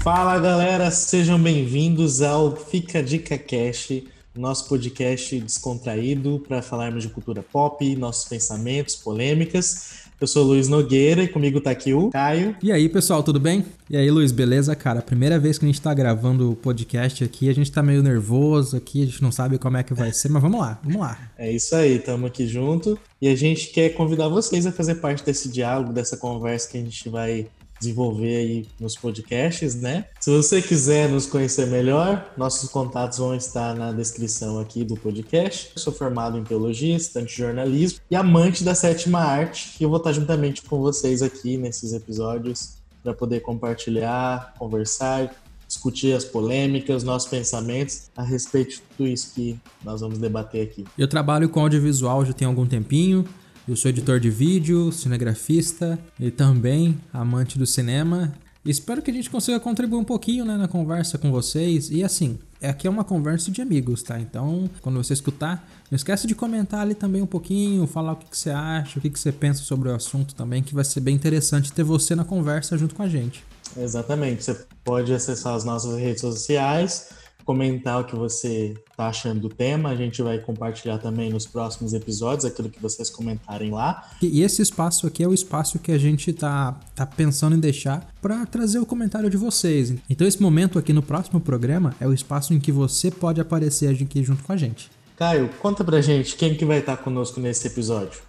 [0.00, 4.02] Fala galera, sejam bem-vindos ao Fica Dica Cash,
[4.34, 10.08] nosso podcast descontraído para falarmos de cultura pop, nossos pensamentos, polêmicas.
[10.20, 12.56] Eu sou o Luiz Nogueira e comigo tá aqui o Caio.
[12.62, 13.64] E aí, pessoal, tudo bem?
[13.90, 14.74] E aí, Luiz, beleza?
[14.74, 18.02] Cara, primeira vez que a gente tá gravando o podcast aqui, a gente tá meio
[18.02, 21.00] nervoso aqui, a gente não sabe como é que vai ser, mas vamos lá, vamos
[21.00, 21.18] lá.
[21.36, 25.24] É isso aí, tamo aqui junto e a gente quer convidar vocês a fazer parte
[25.24, 27.46] desse diálogo, dessa conversa que a gente vai
[27.78, 30.06] desenvolver aí nos podcasts, né?
[30.20, 35.72] Se você quiser nos conhecer melhor, nossos contatos vão estar na descrição aqui do podcast.
[35.74, 39.88] Eu sou formado em teologia, estudante de jornalismo e amante da sétima arte, e eu
[39.88, 45.34] vou estar juntamente com vocês aqui nesses episódios para poder compartilhar, conversar,
[45.68, 50.84] discutir as polêmicas, nossos pensamentos a respeito de tudo isso que nós vamos debater aqui.
[50.96, 53.24] Eu trabalho com audiovisual já tem algum tempinho.
[53.68, 58.32] Eu sou editor de vídeo, cinegrafista e também amante do cinema.
[58.64, 61.90] Espero que a gente consiga contribuir um pouquinho né, na conversa com vocês.
[61.90, 64.18] E assim, aqui é uma conversa de amigos, tá?
[64.18, 68.30] Então, quando você escutar, não esquece de comentar ali também um pouquinho, falar o que,
[68.30, 71.00] que você acha, o que, que você pensa sobre o assunto também, que vai ser
[71.00, 73.44] bem interessante ter você na conversa junto com a gente.
[73.76, 74.44] Exatamente.
[74.44, 77.10] Você pode acessar as nossas redes sociais
[77.48, 79.88] comentar o que você está achando do tema.
[79.88, 84.06] A gente vai compartilhar também nos próximos episódios aquilo que vocês comentarem lá.
[84.20, 88.06] E esse espaço aqui é o espaço que a gente tá, tá pensando em deixar
[88.20, 89.94] para trazer o comentário de vocês.
[90.10, 93.88] Então esse momento aqui no próximo programa é o espaço em que você pode aparecer
[93.88, 94.90] aqui junto com a gente.
[95.16, 98.20] Caio, conta pra gente quem que vai estar conosco nesse episódio.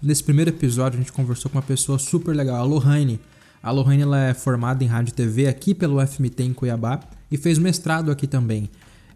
[0.00, 3.18] Nesse primeiro episódio a gente conversou com uma pessoa super legal, a Lohane.
[3.60, 7.36] A Lohane ela é formada em rádio e TV aqui pelo FMT em Cuiabá e
[7.36, 8.68] fez mestrado aqui também.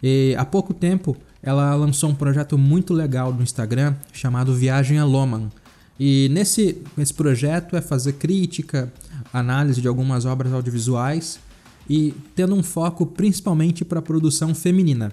[0.03, 5.05] E há pouco tempo ela lançou um projeto muito legal no Instagram chamado Viagem a
[5.05, 5.51] Loman.
[5.99, 8.93] E nesse, nesse projeto é fazer crítica,
[9.33, 11.39] análise de algumas obras audiovisuais
[11.89, 15.13] e tendo um foco principalmente para a produção feminina.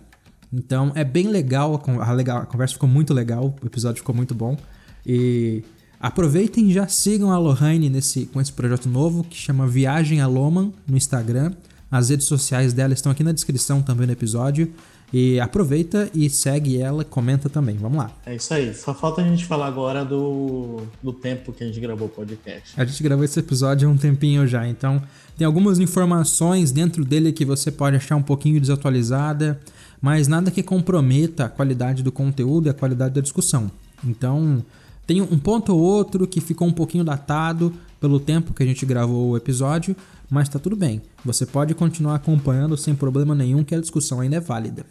[0.52, 4.58] Então é bem legal a, a conversa ficou muito legal, o episódio ficou muito bom.
[5.06, 5.64] E
[6.00, 10.28] aproveitem e já sigam a Lohane nesse, com esse projeto novo que chama Viagem a
[10.28, 11.54] Loman no Instagram.
[11.92, 14.72] As redes sociais dela estão aqui na descrição também do episódio.
[15.12, 17.76] E aproveita e segue ela, comenta também.
[17.78, 18.12] Vamos lá.
[18.26, 18.74] É isso aí.
[18.76, 22.80] Só falta a gente falar agora do, do tempo que a gente gravou o podcast.
[22.80, 25.02] A gente gravou esse episódio há um tempinho já, então
[25.36, 29.60] tem algumas informações dentro dele que você pode achar um pouquinho desatualizada,
[30.00, 33.72] mas nada que comprometa a qualidade do conteúdo e a qualidade da discussão.
[34.04, 34.64] Então,
[35.10, 38.86] tem um ponto ou outro que ficou um pouquinho datado pelo tempo que a gente
[38.86, 39.96] gravou o episódio,
[40.30, 41.02] mas tá tudo bem.
[41.26, 44.86] Você pode continuar acompanhando sem problema nenhum, que a discussão ainda é válida.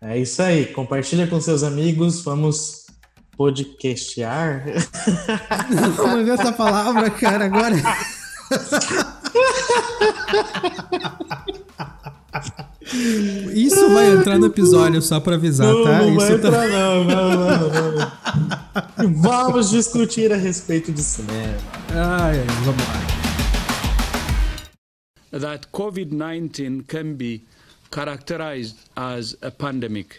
[0.00, 0.66] É isso aí.
[0.66, 2.22] Compartilha com seus amigos.
[2.22, 2.86] Vamos
[3.36, 4.64] podcastear.
[5.98, 7.74] Como é essa palavra, cara, agora?
[13.54, 15.98] Isso vai entrar no episódio, só pra avisar, não, tá?
[16.00, 16.48] Não Isso vai tá...
[16.48, 17.30] entrar, não, não,
[17.92, 19.14] não.
[19.22, 21.56] Vamos discutir a respeito de cinema.
[21.90, 23.24] Ai, ai, vamos lá.
[25.40, 27.46] That COVID-19 can be
[27.90, 30.16] characterized as a pandemic.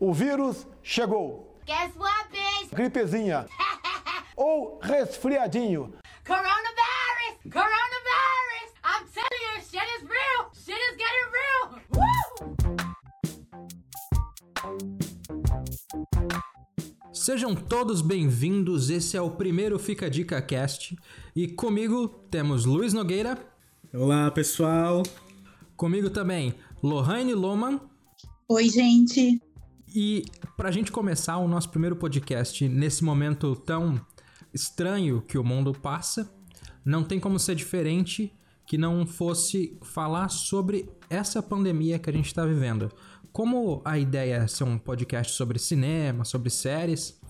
[0.00, 1.58] O vírus chegou.
[1.66, 2.74] Guess what, bitch?
[2.74, 3.46] Gripezinha.
[4.36, 5.92] Ou resfriadinho.
[6.26, 7.52] Coronavirus!
[7.52, 8.33] Coronavirus!
[17.24, 18.90] Sejam todos bem-vindos.
[18.90, 20.94] Esse é o primeiro Fica Dica Cast
[21.34, 23.38] e comigo temos Luiz Nogueira.
[23.94, 25.02] Olá, pessoal.
[25.74, 27.80] Comigo também Lohane Loman.
[28.46, 29.40] Oi, gente.
[29.96, 33.98] E pra gente começar o nosso primeiro podcast nesse momento tão
[34.52, 36.30] estranho que o mundo passa,
[36.84, 38.34] não tem como ser diferente
[38.66, 42.92] que não fosse falar sobre essa pandemia que a gente está vivendo.
[43.34, 47.20] Como a ideia é ser um podcast sobre cinema, sobre séries,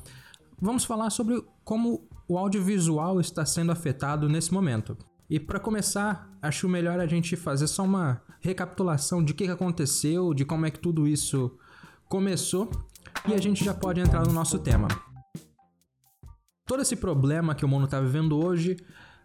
[0.61, 4.99] vamos falar sobre como o audiovisual está sendo afetado nesse momento.
[5.31, 10.35] E para começar, acho melhor a gente fazer só uma recapitulação de o que aconteceu,
[10.35, 11.57] de como é que tudo isso
[12.07, 12.71] começou,
[13.27, 14.89] e a gente já pode entrar no nosso tema.
[16.67, 18.77] Todo esse problema que o mundo está vivendo hoje,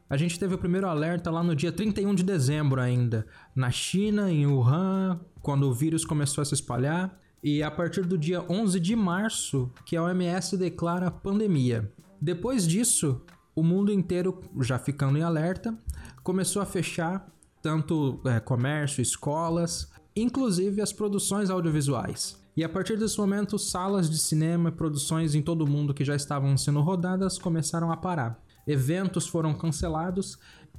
[0.10, 4.32] a gente teve o primeiro alerta lá no dia 31 de dezembro ainda, na China,
[4.32, 8.80] em Wuhan, quando o vírus começou a se espalhar, e a partir do dia 11
[8.80, 11.92] de março que a OMS declara pandemia.
[12.20, 13.22] Depois disso,
[13.56, 15.78] o mundo inteiro, já ficando em alerta,
[16.24, 22.38] começou a fechar tanto é, comércio, escolas, inclusive as produções audiovisuais.
[22.58, 26.04] E a partir desse momento, salas de cinema e produções em todo o mundo que
[26.04, 28.42] já estavam sendo rodadas começaram a parar.
[28.69, 30.38] Eventos foram cancelados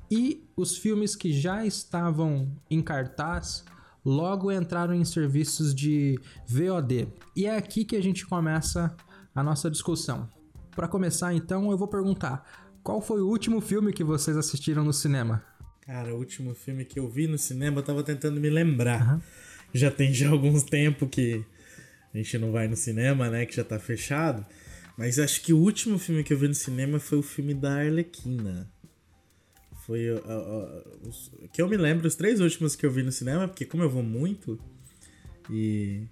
[0.08, 3.64] E os filmes que já estavam em cartaz
[4.04, 7.08] logo entraram em serviços de VOD.
[7.34, 8.94] E é aqui que a gente começa
[9.34, 10.28] a nossa discussão.
[10.74, 12.44] Para começar, então, eu vou perguntar:
[12.82, 15.42] qual foi o último filme que vocês assistiram no cinema?
[15.82, 19.14] Cara, o último filme que eu vi no cinema, eu tava tentando me lembrar.
[19.14, 19.20] Uhum.
[19.74, 21.44] Já tem já alguns tempo que
[22.14, 23.46] a gente não vai no cinema, né?
[23.46, 24.46] Que já tá fechado.
[25.00, 27.72] Mas acho que o último filme que eu vi no cinema foi o filme da
[27.72, 28.70] Arlequina.
[29.86, 30.10] Foi
[31.02, 33.82] os, que eu me lembro, os três últimos que eu vi no cinema, porque como
[33.82, 34.60] eu vou muito,
[35.48, 36.02] e,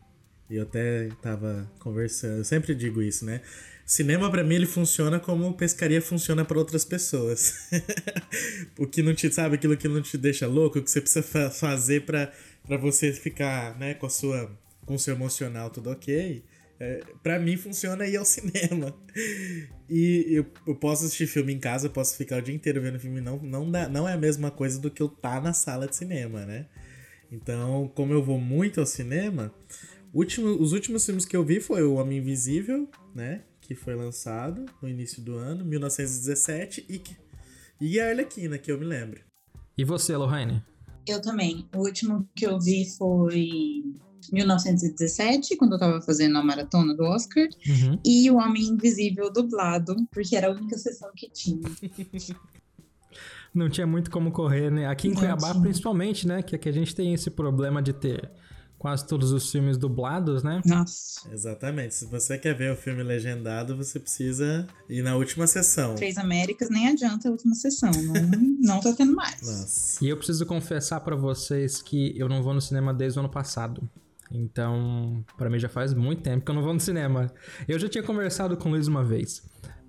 [0.48, 3.42] e eu até tava conversando, eu sempre digo isso, né?
[3.84, 7.68] Cinema para mim ele funciona como pescaria funciona para outras pessoas.
[8.78, 11.22] o que não te sabe aquilo que não te deixa louco, o que você precisa
[11.22, 12.32] fa fazer para
[12.80, 14.50] você ficar, né, com a sua
[14.86, 16.42] com o seu emocional tudo OK.
[16.80, 18.94] É, para mim funciona ir ao cinema.
[19.90, 23.22] E eu, eu, posso assistir filme em casa, posso ficar o dia inteiro vendo filme,
[23.22, 25.96] não, não, dá, não é a mesma coisa do que eu tá na sala de
[25.96, 26.66] cinema, né?
[27.32, 29.50] Então, como eu vou muito ao cinema,
[30.12, 33.44] último, os últimos filmes que eu vi foi O Homem Invisível, né?
[33.62, 37.02] Que foi lançado no início do ano, 1917, e,
[37.80, 39.22] e a Arlequina, que eu me lembro.
[39.76, 40.62] E você, Lohane?
[41.06, 41.66] Eu também.
[41.74, 43.82] O último que eu vi foi
[44.32, 47.98] 1917, quando eu tava fazendo a maratona do Oscar, uhum.
[48.04, 51.60] e O Homem Invisível dublado, porque era a única sessão que tinha.
[53.54, 54.86] Não tinha muito como correr, né?
[54.86, 55.62] Aqui em Não Cuiabá, tinha.
[55.62, 56.42] principalmente, né?
[56.42, 58.30] Que aqui a gente tem esse problema de ter
[58.78, 60.62] quase todos os filmes dublados, né?
[60.64, 61.28] Nossa.
[61.32, 61.94] Exatamente.
[61.94, 65.96] Se você quer ver o filme legendado, você precisa ir na última sessão.
[65.96, 67.90] Três Américas nem adianta a última sessão.
[67.90, 68.14] Não,
[68.76, 69.42] não tá tendo mais.
[69.42, 70.04] Nossa.
[70.04, 73.28] E eu preciso confessar para vocês que eu não vou no cinema desde o ano
[73.28, 73.82] passado.
[74.30, 77.32] Então, para mim já faz muito tempo que eu não vou no cinema.
[77.66, 79.42] Eu já tinha conversado com o Luiz uma vez.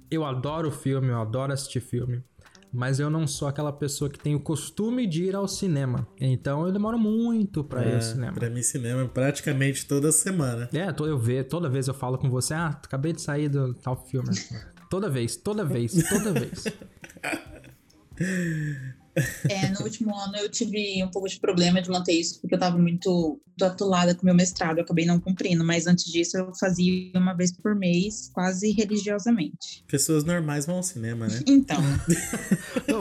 [0.09, 2.23] Eu adoro filme, eu adoro assistir filme.
[2.71, 6.07] Mas eu não sou aquela pessoa que tem o costume de ir ao cinema.
[6.19, 8.33] Então eu demoro muito pra é, ir ao é, cinema.
[8.33, 10.69] Pra mim, cinema é praticamente toda semana.
[10.71, 14.05] É, eu vejo, toda vez eu falo com você, ah, acabei de sair do tal
[14.05, 14.29] filme.
[14.89, 16.65] toda vez, toda vez, toda vez.
[19.49, 22.57] É, no último ano eu tive um pouco de problema de manter isso, porque eu
[22.57, 26.37] estava muito, muito atolada com o meu mestrado, eu acabei não cumprindo, mas antes disso
[26.37, 29.83] eu fazia uma vez por mês, quase religiosamente.
[29.87, 31.39] Pessoas normais vão ao cinema, né?
[31.47, 31.81] Então.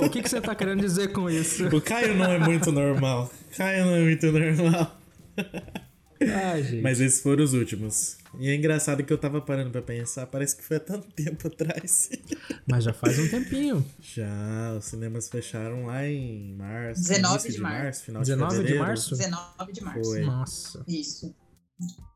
[0.05, 1.67] o que, que você está querendo dizer com isso?
[1.69, 3.31] O Caio não é muito normal.
[3.57, 4.99] Caio não é muito normal.
[6.21, 8.19] Ai, Mas esses foram os últimos.
[8.39, 11.47] E é engraçado que eu tava parando pra pensar, parece que foi há tanto tempo
[11.47, 12.11] atrás.
[12.67, 13.85] Mas já faz um tempinho.
[14.01, 17.03] Já, os cinemas fecharam lá em março.
[17.03, 17.83] 19 de, de março.
[17.83, 18.05] março.
[18.05, 19.17] Final 19 de, de março?
[19.17, 20.11] 19 de março.
[20.11, 20.21] Foi.
[20.23, 20.85] Nossa.
[20.89, 21.35] Isso.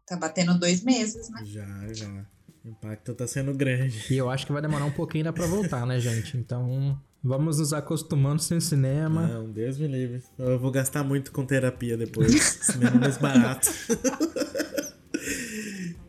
[0.06, 1.44] Tá batendo dois meses, né?
[1.44, 2.26] Já, já.
[2.64, 4.04] O impacto tá sendo grande.
[4.12, 6.37] E eu acho que vai demorar um pouquinho ainda pra voltar, né, gente?
[6.37, 9.26] Então, vamos nos acostumando sem cinema.
[9.26, 10.22] Não, Deus me livre.
[10.38, 12.32] Eu vou gastar muito com terapia depois.
[12.62, 13.69] cinema é mais barato.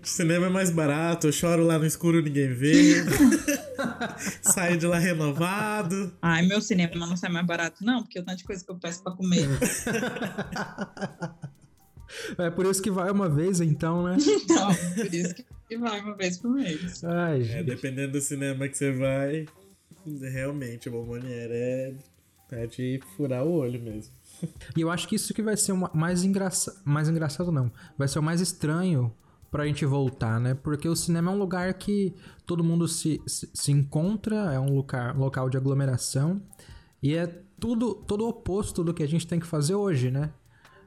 [0.02, 3.04] cinema é mais barato, eu choro lá no escuro, ninguém vê.
[4.42, 6.14] Saio de lá renovado.
[6.22, 8.76] Ai, meu cinema não sai mais barato, não, porque o tanto de coisa que eu
[8.76, 9.48] peço pra comer.
[12.38, 14.18] É por isso que vai uma vez, então, né?
[14.44, 15.36] Então, por isso
[15.68, 17.04] que vai uma vez por mês.
[17.04, 19.46] Ai, é, dependendo do cinema que você vai,
[20.22, 21.96] realmente, o Bomboniere é,
[22.52, 24.14] é de furar o olho mesmo.
[24.76, 26.82] E eu acho que isso que vai ser o mais, engraça...
[26.84, 27.72] mais engraçado, não.
[27.98, 29.14] Vai ser o mais estranho
[29.50, 30.54] pra gente voltar, né?
[30.54, 32.14] Porque o cinema é um lugar que
[32.46, 36.42] todo mundo se, se, se encontra, é um lugar, local de aglomeração.
[37.02, 37.28] E é
[37.60, 40.34] tudo, todo o oposto do que a gente tem que fazer hoje, né?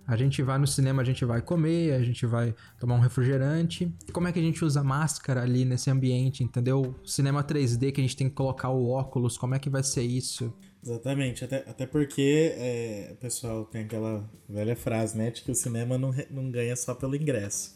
[0.07, 3.93] A gente vai no cinema, a gente vai comer, a gente vai tomar um refrigerante.
[4.13, 6.95] Como é que a gente usa máscara ali nesse ambiente, entendeu?
[7.05, 10.03] Cinema 3D que a gente tem que colocar o óculos, como é que vai ser
[10.03, 10.53] isso?
[10.83, 15.31] Exatamente, até, até porque é, pessoal tem aquela velha frase, né?
[15.33, 17.75] De que o cinema não, não ganha só pelo ingresso.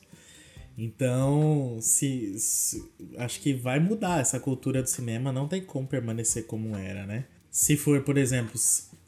[0.79, 6.47] Então, se, se, acho que vai mudar essa cultura do cinema, não tem como permanecer
[6.47, 7.27] como era, né?
[7.51, 8.53] Se for, por exemplo,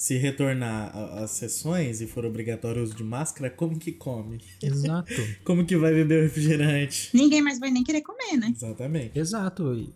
[0.03, 4.41] se retornar às sessões e for obrigatório o uso de máscara, como que come?
[4.61, 5.13] Exato.
[5.45, 7.11] como que vai beber o refrigerante?
[7.15, 8.53] Ninguém mais vai nem querer comer, né?
[8.55, 9.17] Exatamente.
[9.17, 9.75] Exato.
[9.75, 9.95] E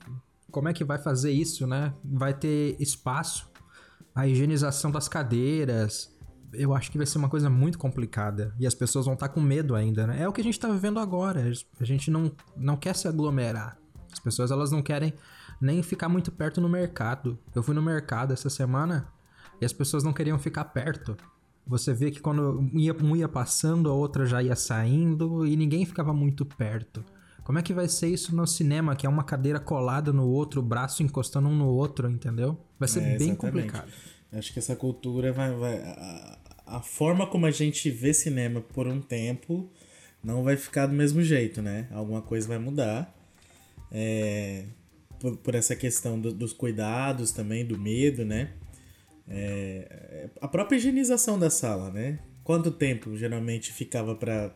[0.49, 1.93] como é que vai fazer isso, né?
[2.05, 3.51] Vai ter espaço,
[4.15, 6.15] a higienização das cadeiras.
[6.53, 8.55] Eu acho que vai ser uma coisa muito complicada.
[8.61, 10.23] E as pessoas vão estar com medo ainda, né?
[10.23, 11.51] É o que a gente tá vivendo agora.
[11.81, 13.77] A gente não, não quer se aglomerar.
[14.13, 15.13] As pessoas, elas não querem
[15.61, 17.39] nem ficar muito perto no mercado.
[17.55, 19.09] Eu fui no mercado essa semana,
[19.61, 21.17] e as pessoas não queriam ficar perto.
[21.67, 25.85] Você vê que quando ia, um ia passando, a outra já ia saindo e ninguém
[25.85, 27.05] ficava muito perto.
[27.43, 30.61] Como é que vai ser isso no cinema, que é uma cadeira colada no outro,
[30.61, 32.59] o braço encostando um no outro, entendeu?
[32.79, 33.89] Vai ser é, bem complicado.
[34.33, 35.55] Acho que essa cultura vai.
[35.55, 39.71] vai a, a forma como a gente vê cinema por um tempo
[40.23, 41.87] não vai ficar do mesmo jeito, né?
[41.93, 43.15] Alguma coisa vai mudar.
[43.93, 44.65] É,
[45.19, 48.51] por, por essa questão do, dos cuidados também, do medo, né?
[49.29, 52.19] É, a própria higienização da sala, né?
[52.45, 54.55] Quanto tempo geralmente ficava para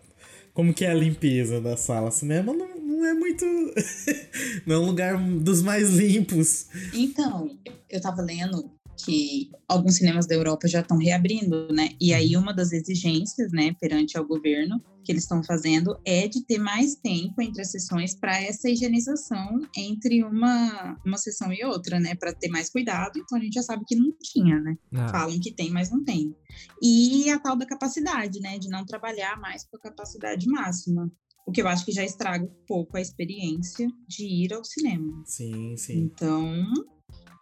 [0.52, 2.10] como que é a limpeza da sala?
[2.10, 3.44] Cinema não, não é muito.
[4.66, 6.66] não é um lugar dos mais limpos.
[6.92, 8.70] Então, eu tava lendo
[9.04, 11.90] que alguns cinemas da Europa já estão reabrindo, né?
[12.00, 16.44] E aí uma das exigências, né, perante ao governo que eles estão fazendo é de
[16.44, 21.98] ter mais tempo entre as sessões para essa higienização entre uma uma sessão e outra,
[21.98, 23.18] né, para ter mais cuidado.
[23.18, 24.76] Então a gente já sabe que não tinha, né?
[24.94, 25.08] Ah.
[25.08, 26.34] Falam que tem, mas não tem.
[26.82, 31.10] E a tal da capacidade, né, de não trabalhar mais com a capacidade máxima.
[31.46, 35.22] O que eu acho que já estraga um pouco a experiência de ir ao cinema.
[35.26, 35.98] Sim, sim.
[35.98, 36.64] Então,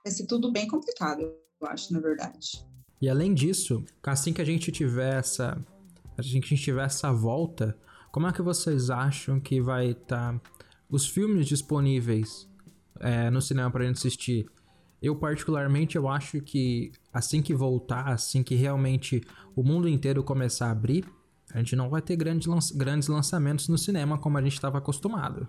[0.02, 2.64] vai ser tudo bem complicado, eu acho, na verdade.
[3.00, 5.58] E além disso, assim que a gente tiver essa,
[6.16, 7.76] assim que a gente tiver essa volta,
[8.10, 10.40] como é que vocês acham que vai estar
[10.88, 12.48] os filmes disponíveis
[13.00, 14.46] é, no cinema para gente assistir?
[15.00, 19.22] Eu particularmente eu acho que assim que voltar, assim que realmente
[19.54, 21.04] o mundo inteiro começar a abrir,
[21.52, 24.78] a gente não vai ter grandes, lanç- grandes lançamentos no cinema como a gente estava
[24.78, 25.46] acostumado.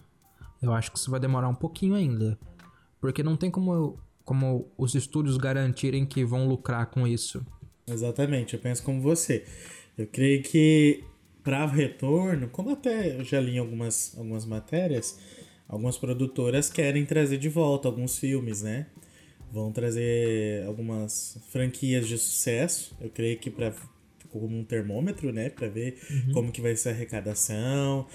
[0.62, 2.38] Eu acho que isso vai demorar um pouquinho ainda,
[3.02, 3.98] porque não tem como,
[4.30, 7.44] como os estúdios garantirem que vão lucrar com isso.
[7.88, 9.44] Exatamente, eu penso como você.
[9.98, 11.04] Eu creio que
[11.44, 15.20] para retorno, como até eu já li em algumas, algumas matérias,
[15.68, 18.86] algumas produtoras querem trazer de volta alguns filmes, né?
[19.52, 22.96] Vão trazer algumas franquias de sucesso.
[23.02, 23.74] Eu creio que para
[24.30, 25.98] como um termômetro, né, para ver
[26.34, 28.06] como que vai ser a arrecadação,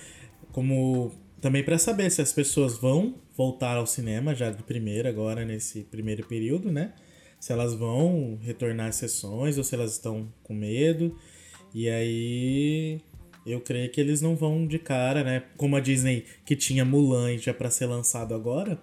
[0.52, 1.12] como
[1.44, 5.82] também para saber se as pessoas vão voltar ao cinema já de primeira agora nesse
[5.82, 6.94] primeiro período, né?
[7.38, 11.14] Se elas vão retornar às sessões ou se elas estão com medo.
[11.74, 12.98] E aí
[13.44, 15.42] eu creio que eles não vão de cara, né?
[15.58, 18.80] Como a Disney que tinha Mulan já para ser lançado agora,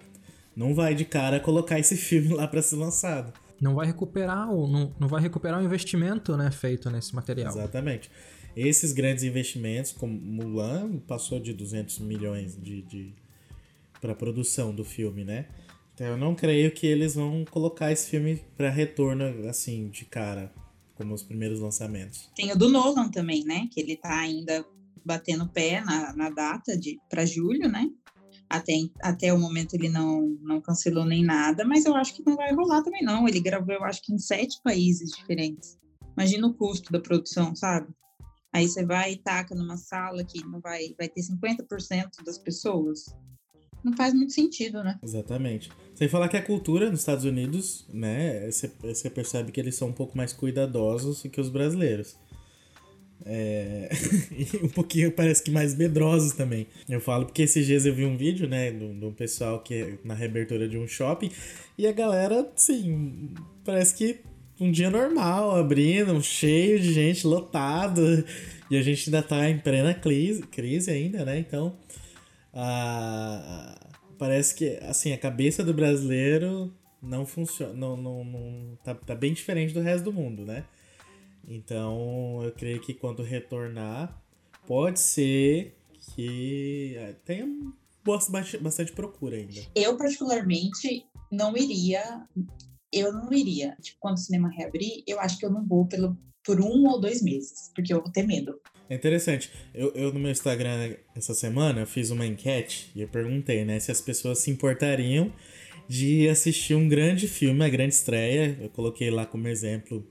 [0.54, 3.32] não vai de cara colocar esse filme lá para ser lançado.
[3.60, 7.50] Não vai recuperar o, não, não vai recuperar o investimento né, feito nesse material.
[7.50, 8.08] Exatamente.
[8.56, 13.14] Esses grandes investimentos, como Mulan, passou de 200 milhões de, de
[14.00, 15.46] para produção do filme, né?
[15.94, 20.52] Então eu não creio que eles vão colocar esse filme para retorno assim de cara,
[20.94, 22.30] como os primeiros lançamentos.
[22.34, 23.68] Tem o do Nolan também, né?
[23.70, 24.64] Que ele tá ainda
[25.04, 27.88] batendo pé na, na data de para julho, né?
[28.50, 32.36] Até, até o momento ele não, não cancelou nem nada, mas eu acho que não
[32.36, 33.26] vai rolar também, não.
[33.26, 35.78] Ele gravou, eu acho que em sete países diferentes.
[36.14, 37.88] Imagina o custo da produção, sabe?
[38.52, 43.06] Aí você vai e taca numa sala que não vai, vai ter 50% das pessoas.
[43.82, 44.98] Não faz muito sentido, né?
[45.02, 45.70] Exatamente.
[45.94, 48.48] Sem falar que a cultura nos Estados Unidos, né,
[48.80, 52.16] você percebe que eles são um pouco mais cuidadosos que os brasileiros.
[53.24, 53.88] É...
[54.32, 56.66] e um pouquinho parece que mais medrosos também.
[56.88, 59.98] Eu falo porque esses dias eu vi um vídeo, né, do, do pessoal que é
[60.04, 61.30] na reabertura de um shopping
[61.76, 64.20] e a galera, assim, parece que
[64.60, 68.24] um dia normal, abrindo, cheio de gente, lotado,
[68.70, 71.38] e a gente ainda tá em plena crise, crise ainda, né?
[71.38, 71.76] Então,
[72.52, 79.14] ah, parece que, assim, a cabeça do brasileiro não funciona, não, não, não tá, tá
[79.14, 80.64] bem diferente do resto do mundo, né?
[81.48, 84.22] Então, eu creio que quando retornar,
[84.66, 85.76] pode ser
[86.14, 87.46] que eh, tenha
[88.60, 89.60] bastante procura ainda.
[89.74, 92.26] Eu, particularmente, não iria.
[92.92, 93.76] Eu não iria.
[93.80, 97.00] Tipo, quando o cinema reabrir, eu acho que eu não vou pelo, por um ou
[97.00, 98.60] dois meses, porque eu vou ter medo.
[98.88, 99.50] É interessante.
[99.74, 103.80] Eu, eu no meu Instagram essa semana eu fiz uma enquete e eu perguntei, né,
[103.80, 105.32] se as pessoas se importariam
[105.88, 108.58] de assistir um grande filme, a grande estreia.
[108.60, 110.06] Eu coloquei lá como exemplo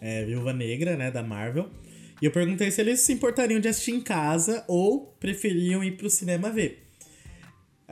[0.00, 1.68] é, Viúva Negra, né, da Marvel.
[2.20, 6.08] E eu perguntei se eles se importariam de assistir em casa ou preferiam ir pro
[6.08, 6.82] cinema ver.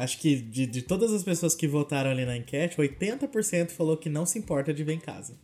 [0.00, 4.09] Acho que de, de todas as pessoas que votaram ali na enquete, 80% falou que
[4.09, 5.38] não se importa de ver em casa.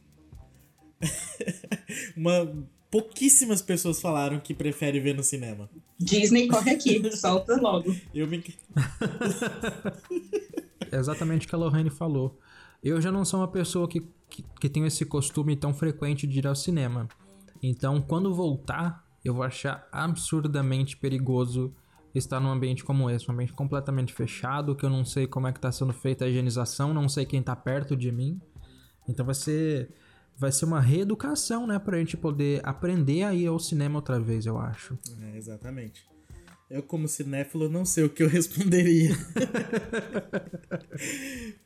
[2.16, 5.68] Uma, pouquíssimas pessoas falaram que prefere ver no cinema.
[5.98, 7.94] Disney corre aqui, solta logo.
[8.14, 8.42] Eu me...
[10.90, 12.38] É exatamente o que a Lorraine falou.
[12.82, 16.38] Eu já não sou uma pessoa que, que, que tenho esse costume tão frequente de
[16.38, 17.06] ir ao cinema.
[17.62, 21.74] Então, quando voltar, eu vou achar absurdamente perigoso
[22.18, 25.52] estar num ambiente como esse, um ambiente completamente fechado, que eu não sei como é
[25.52, 28.40] que está sendo feita a higienização, não sei quem está perto de mim.
[29.08, 29.90] Então vai ser
[30.38, 34.44] vai ser uma reeducação, né, pra gente poder aprender a ir ao cinema outra vez,
[34.44, 34.98] eu acho.
[35.22, 36.04] É, exatamente.
[36.68, 39.10] Eu, como cinéfilo, não sei o que eu responderia.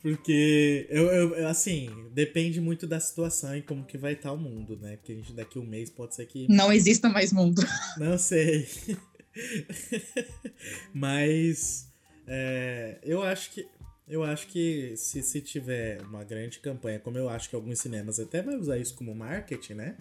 [0.03, 4.79] Porque, eu, eu, assim, depende muito da situação e como que vai estar o mundo,
[4.79, 4.97] né?
[4.97, 6.47] Porque a gente daqui a um mês pode ser que.
[6.49, 7.63] Não exista mais mundo.
[7.99, 8.69] Não sei.
[10.93, 11.89] Mas
[12.27, 13.67] é, eu acho que
[14.09, 18.19] eu acho que se, se tiver uma grande campanha, como eu acho que alguns cinemas
[18.19, 19.97] até vai usar isso como marketing, né?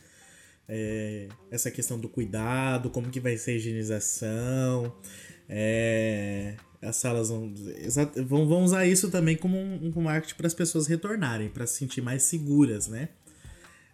[0.67, 4.95] É, essa questão do cuidado, como que vai ser a higienização,
[5.47, 7.53] é, as salas vão,
[8.47, 12.01] vão, usar isso também como um, um marketing para as pessoas retornarem, para se sentir
[12.01, 13.09] mais seguras, né?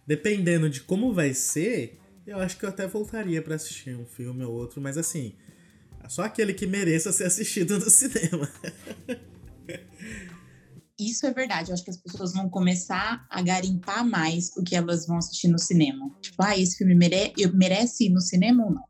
[0.06, 4.44] Dependendo de como vai ser, eu acho que eu até voltaria para assistir um filme
[4.44, 5.34] ou outro, mas assim,
[6.08, 8.48] só aquele que mereça ser assistido no cinema.
[10.98, 11.70] Isso é verdade.
[11.70, 15.48] Eu acho que as pessoas vão começar a garimpar mais o que elas vão assistir
[15.48, 16.10] no cinema.
[16.20, 18.84] Tipo, ah, esse filme mere merece ir no cinema ou não?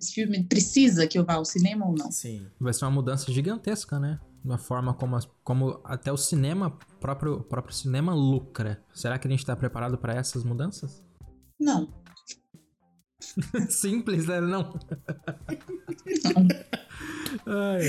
[0.00, 2.12] Esse filme precisa que eu vá ao cinema ou não?
[2.12, 2.46] Sim.
[2.60, 4.20] Vai ser uma mudança gigantesca, né?
[4.44, 8.84] Da forma como, as, como até o cinema, próprio próprio cinema lucra.
[8.94, 11.02] Será que a gente está preparado para essas mudanças?
[11.58, 11.88] Não.
[13.68, 14.40] Simples, né?
[14.40, 14.72] Não.
[16.24, 16.48] Não.
[17.46, 17.82] Ai.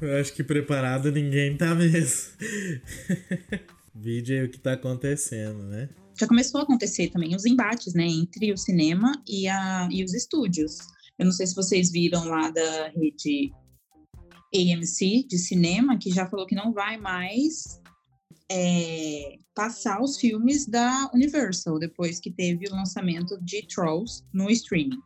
[0.00, 2.32] Eu acho que preparado ninguém tá mesmo.
[3.94, 5.88] Vídeo é o que tá acontecendo, né?
[6.18, 10.14] Já começou a acontecer também os embates, né, entre o cinema e, a, e os
[10.14, 10.78] estúdios.
[11.18, 13.52] Eu não sei se vocês viram lá da rede
[14.54, 17.80] AMC de cinema, que já falou que não vai mais
[18.50, 24.98] é, passar os filmes da Universal depois que teve o lançamento de Trolls no streaming.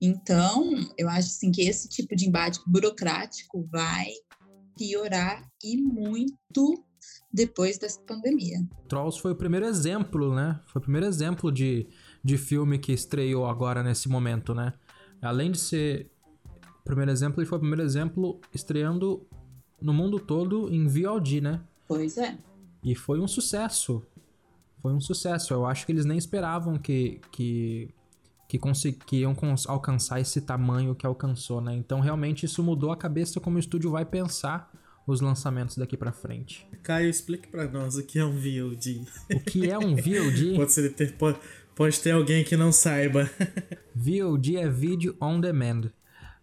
[0.00, 4.06] Então, eu acho assim, que esse tipo de embate burocrático vai
[4.76, 6.84] piorar e muito
[7.32, 8.58] depois dessa pandemia.
[8.88, 10.60] Trolls foi o primeiro exemplo, né?
[10.66, 11.88] Foi o primeiro exemplo de,
[12.22, 14.72] de filme que estreou agora nesse momento, né?
[15.20, 16.10] Além de ser
[16.80, 19.26] o primeiro exemplo, ele foi o primeiro exemplo estreando
[19.80, 21.62] no mundo todo em VOD, né?
[21.86, 22.36] Pois é.
[22.82, 24.02] E foi um sucesso.
[24.80, 25.52] Foi um sucesso.
[25.52, 27.88] Eu acho que eles nem esperavam que, que
[28.48, 31.74] que conseguiam alcançar esse tamanho que alcançou, né?
[31.74, 34.70] Então realmente isso mudou a cabeça como o estúdio vai pensar
[35.06, 36.66] os lançamentos daqui para frente.
[36.82, 39.04] Caio, explique para nós o que é um VOD.
[39.32, 40.54] O que é um VOD?
[40.56, 41.38] pode, ser, ter, pode,
[41.74, 43.30] pode ter alguém que não saiba.
[43.94, 45.90] VOD é Video On Demand.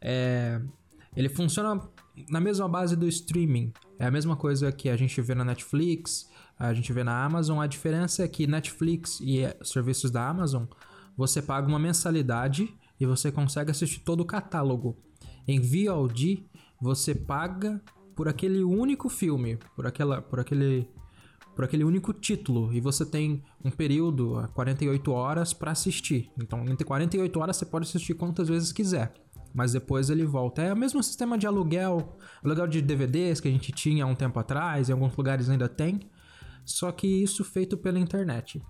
[0.01, 0.61] É,
[1.15, 1.81] ele funciona
[2.29, 3.73] na mesma base do streaming.
[3.99, 7.59] É a mesma coisa que a gente vê na Netflix, a gente vê na Amazon.
[7.59, 10.65] A diferença é que Netflix e serviços da Amazon
[11.15, 14.97] você paga uma mensalidade e você consegue assistir todo o catálogo.
[15.47, 16.45] Em VOD,
[16.79, 17.81] você paga
[18.15, 20.89] por aquele único filme, por aquela, por aquele,
[21.55, 26.31] por aquele único título e você tem um período, 48 horas para assistir.
[26.37, 29.13] Então, entre 48 horas você pode assistir quantas vezes quiser.
[29.53, 30.61] Mas depois ele volta.
[30.61, 34.15] É o mesmo sistema de aluguel, aluguel de DVDs que a gente tinha há um
[34.15, 35.99] tempo atrás, em alguns lugares ainda tem,
[36.65, 38.61] só que isso feito pela internet.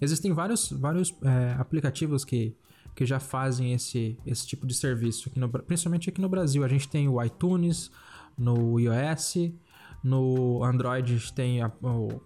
[0.00, 2.56] Existem vários, vários é, aplicativos que,
[2.94, 6.64] que já fazem esse, esse tipo de serviço, aqui no, principalmente aqui no Brasil.
[6.64, 7.90] A gente tem o iTunes,
[8.36, 9.52] no iOS,
[10.02, 12.20] no Android tem a, o,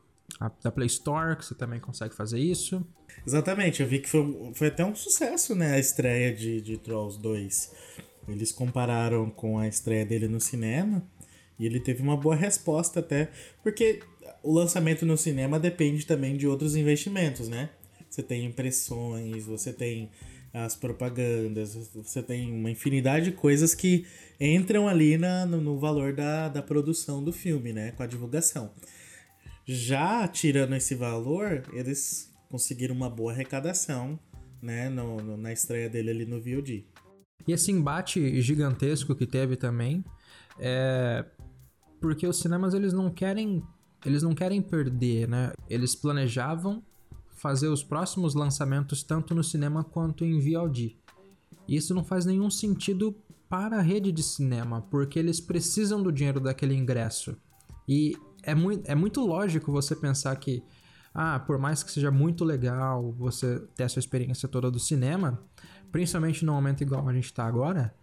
[0.62, 2.84] da Play Store, que você também consegue fazer isso.
[3.26, 7.20] Exatamente, eu vi que foi, foi até um sucesso, né, a estreia de, de Trolls
[7.20, 7.72] 2.
[8.28, 11.02] Eles compararam com a estreia dele no cinema
[11.58, 13.30] e ele teve uma boa resposta até,
[13.62, 14.00] porque
[14.42, 17.70] o lançamento no cinema depende também de outros investimentos, né?
[18.08, 20.10] Você tem impressões, você tem
[20.52, 24.06] as propagandas, você tem uma infinidade de coisas que
[24.40, 27.92] entram ali na, no, no valor da, da produção do filme, né?
[27.92, 28.70] Com a divulgação.
[29.70, 34.18] Já tirando esse valor, eles conseguiram uma boa arrecadação,
[34.62, 34.88] né?
[34.88, 36.87] No, no, na estreia dele ali no VOD.
[37.46, 40.02] E esse embate gigantesco que teve também
[40.59, 41.22] é
[42.00, 43.62] porque os cinemas eles não querem
[44.07, 45.52] eles não querem perder, né?
[45.68, 46.83] Eles planejavam
[47.33, 50.96] fazer os próximos lançamentos tanto no cinema quanto em VOD.
[51.68, 53.14] E isso não faz nenhum sentido
[53.50, 57.37] para a rede de cinema, porque eles precisam do dinheiro daquele ingresso.
[57.87, 58.16] E
[58.50, 60.62] é muito, é muito lógico você pensar que,
[61.14, 65.38] ah, por mais que seja muito legal você ter essa experiência toda do cinema,
[65.92, 67.94] principalmente no momento igual a gente está agora,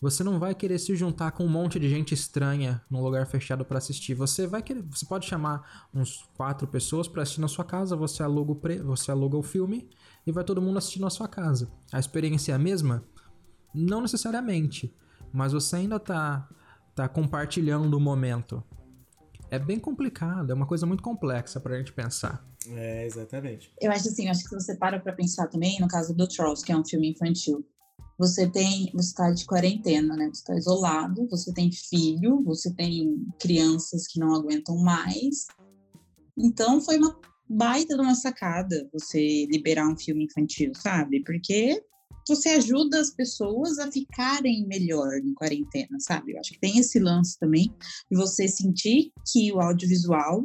[0.00, 3.64] você não vai querer se juntar com um monte de gente estranha num lugar fechado
[3.64, 4.14] para assistir.
[4.14, 8.22] Você vai querer, você pode chamar uns quatro pessoas para assistir na sua casa, você
[8.22, 9.88] aluga o pre, você aluga o filme
[10.26, 11.70] e vai todo mundo assistir na sua casa.
[11.92, 13.04] A experiência é a mesma?
[13.72, 14.94] Não necessariamente,
[15.32, 16.48] mas você ainda tá
[16.94, 18.62] tá compartilhando o momento.
[19.54, 22.44] É bem complicado, é uma coisa muito complexa pra gente pensar.
[22.70, 23.72] É, exatamente.
[23.80, 26.26] Eu acho assim, eu acho que se você para pra pensar também, no caso do
[26.26, 27.64] Trolls, que é um filme infantil,
[28.18, 30.24] você tem, você está de quarentena, né?
[30.26, 35.46] Você está isolado, você tem filho, você tem crianças que não aguentam mais.
[36.36, 37.16] Então foi uma
[37.48, 41.22] baita de uma sacada você liberar um filme infantil, sabe?
[41.22, 41.80] Porque
[42.26, 46.32] você ajuda as pessoas a ficarem melhor em quarentena, sabe?
[46.32, 47.72] Eu acho que tem esse lance também
[48.10, 50.44] de você sentir que o audiovisual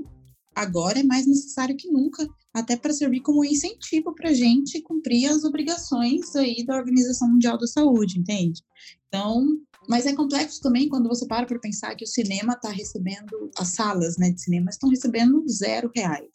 [0.55, 5.27] agora é mais necessário que nunca, até para servir como incentivo para a gente cumprir
[5.27, 8.61] as obrigações aí da Organização Mundial da Saúde, entende?
[9.07, 9.45] Então,
[9.87, 13.69] mas é complexo também quando você para para pensar que o cinema está recebendo, as
[13.69, 16.29] salas né, de cinema estão recebendo zero reais.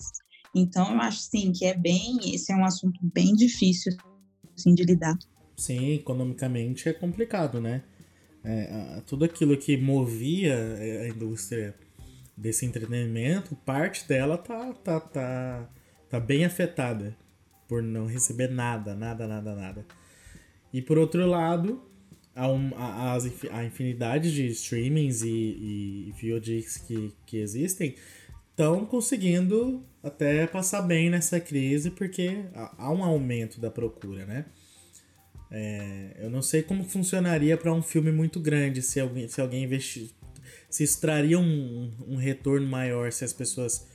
[0.54, 3.92] Então, eu acho sim que é bem, esse é um assunto bem difícil
[4.56, 5.18] assim, de lidar.
[5.56, 7.82] Sim, economicamente é complicado, né?
[8.44, 10.56] É, tudo aquilo que movia
[11.02, 11.74] a indústria
[12.36, 15.70] desse entretenimento, parte dela tá, tá, tá,
[16.10, 17.16] tá bem afetada
[17.68, 19.86] por não receber nada, nada, nada, nada.
[20.72, 21.82] E por outro lado,
[22.34, 23.18] a, a,
[23.52, 27.94] a infinidade de streamings e, e VODs que, que existem
[28.50, 34.46] estão conseguindo até passar bem nessa crise porque há um aumento da procura, né?
[35.50, 39.64] É, eu não sei como funcionaria para um filme muito grande se alguém, se alguém
[39.64, 40.10] investir,
[40.68, 43.86] se extraria um, um retorno maior se as pessoas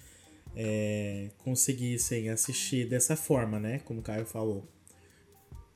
[0.55, 3.79] é, conseguissem assistir dessa forma, né?
[3.79, 4.67] Como o Caio falou.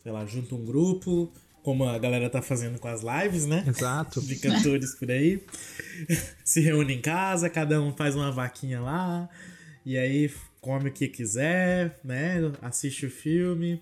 [0.02, 1.32] Sei lá, junta um grupo,
[1.64, 3.64] como a galera tá fazendo com as lives, né?
[3.66, 4.22] Exato.
[4.22, 5.42] De cantores por aí.
[6.44, 9.30] Se reúne em casa, cada um faz uma vaquinha lá,
[9.86, 12.40] e aí come o que quiser, né?
[12.62, 13.82] Assiste o filme.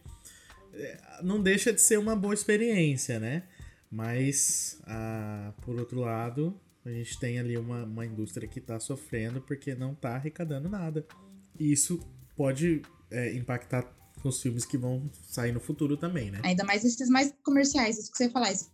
[0.73, 3.43] É, não deixa de ser uma boa experiência, né?
[3.89, 9.41] Mas, ah, por outro lado, a gente tem ali uma, uma indústria que está sofrendo
[9.41, 11.05] porque não está arrecadando nada.
[11.59, 11.99] E isso
[12.35, 13.85] pode é, impactar
[14.23, 16.41] nos filmes que vão sair no futuro também, né?
[16.43, 18.71] Ainda mais esses mais comerciais, isso que você falar, esses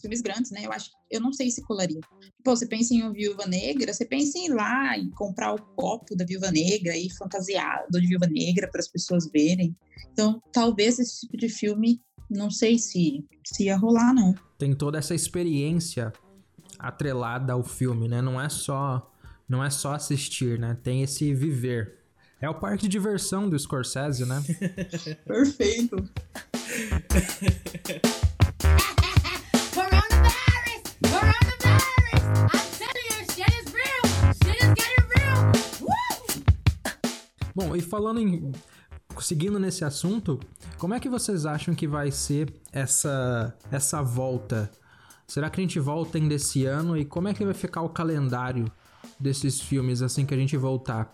[0.00, 0.64] filmes grandes, né?
[0.64, 2.00] Eu acho, eu não sei se colaria.
[2.44, 5.62] Pô, você pensa em um Viúva Negra, você pensa em ir lá e comprar o
[5.74, 9.76] copo da Viúva Negra e fantasiado de Viúva Negra para as pessoas verem.
[10.12, 14.34] Então, talvez esse tipo de filme, não sei se, se ia rolar, não.
[14.58, 16.12] Tem toda essa experiência
[16.78, 18.20] atrelada ao filme, né?
[18.20, 19.12] Não é só
[19.48, 20.76] não é só assistir, né?
[20.82, 21.98] Tem esse viver.
[22.40, 24.42] É o parque de diversão do Scorsese, né?
[25.24, 25.96] Perfeito.
[37.54, 38.52] Bom, e falando em
[39.18, 40.38] seguindo nesse assunto,
[40.78, 44.70] como é que vocês acham que vai ser essa essa volta
[45.26, 46.96] Será que a gente volta ainda esse ano?
[46.96, 48.70] E como é que vai ficar o calendário
[49.18, 51.12] desses filmes assim que a gente voltar?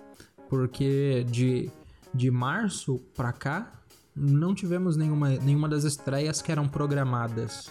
[0.50, 1.70] Porque de,
[2.12, 3.72] de março pra cá
[4.14, 7.70] não tivemos nenhuma, nenhuma das estreias que eram programadas.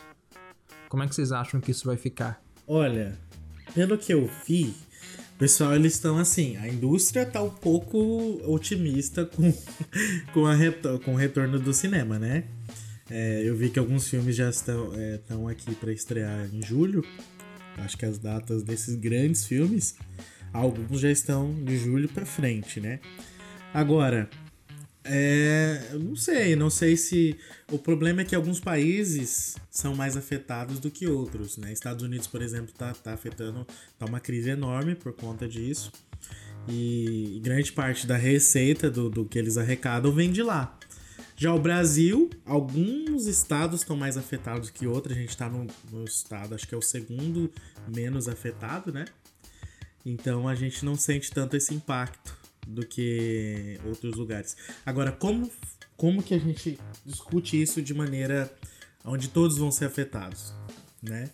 [0.91, 2.43] Como é que vocês acham que isso vai ficar?
[2.67, 3.17] Olha,
[3.73, 4.73] pelo que eu vi,
[5.39, 9.53] pessoal, eles estão assim, a indústria tá um pouco otimista com,
[10.33, 10.57] com, a
[10.99, 12.43] com o retorno do cinema, né?
[13.09, 17.05] É, eu vi que alguns filmes já estão, é, estão aqui para estrear em julho.
[17.77, 19.95] Acho que as datas desses grandes filmes,
[20.51, 22.99] alguns já estão de julho para frente, né?
[23.73, 24.29] Agora,
[25.03, 27.35] é, eu não sei, não sei se
[27.71, 31.73] o problema é que alguns países são mais afetados do que outros, né?
[31.73, 33.65] Estados Unidos, por exemplo, tá, tá afetando,
[33.97, 35.91] tá uma crise enorme por conta disso.
[36.69, 40.77] E grande parte da receita do, do que eles arrecadam vem de lá.
[41.35, 45.17] Já o Brasil, alguns estados estão mais afetados que outros.
[45.17, 47.51] A gente está no, no, estado, acho que é o segundo
[47.87, 49.05] menos afetado, né?
[50.05, 54.55] Então a gente não sente tanto esse impacto do que outros lugares.
[54.85, 55.49] Agora, como,
[55.97, 58.51] como que a gente discute isso de maneira
[59.03, 60.53] onde todos vão ser afetados,
[61.01, 61.29] né?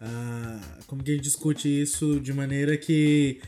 [0.00, 3.40] Ah, como que a gente discute isso de maneira que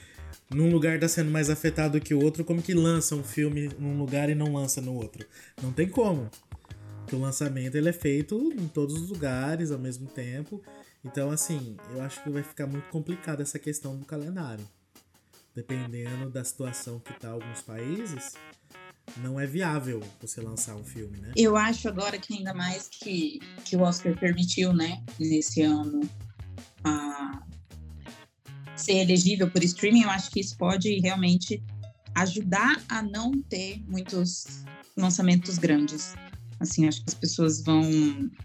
[0.51, 3.99] num lugar tá sendo mais afetado que o outro, como que lança um filme num
[3.99, 5.25] lugar e não lança no outro?
[5.63, 6.29] Não tem como.
[7.01, 10.63] Porque o lançamento ele é feito em todos os lugares ao mesmo tempo.
[11.05, 14.65] Então, assim, eu acho que vai ficar muito complicado essa questão do calendário.
[15.61, 18.33] Dependendo da situação que tá alguns países,
[19.19, 21.33] não é viável você lançar um filme, né?
[21.37, 26.01] Eu acho agora que ainda mais que, que o Oscar permitiu, né, nesse ano,
[26.83, 27.43] a,
[28.75, 31.63] ser elegível por streaming, eu acho que isso pode realmente
[32.15, 34.65] ajudar a não ter muitos
[34.97, 36.15] lançamentos grandes.
[36.59, 37.83] Assim, acho que as pessoas vão.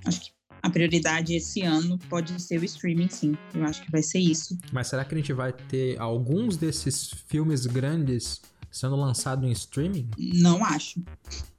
[0.03, 0.31] Acho que
[0.65, 3.37] a prioridade esse ano pode ser o streaming, sim.
[3.53, 4.57] Eu acho que vai ser isso.
[4.71, 10.09] Mas será que a gente vai ter alguns desses filmes grandes sendo lançados em streaming?
[10.17, 11.03] Não acho.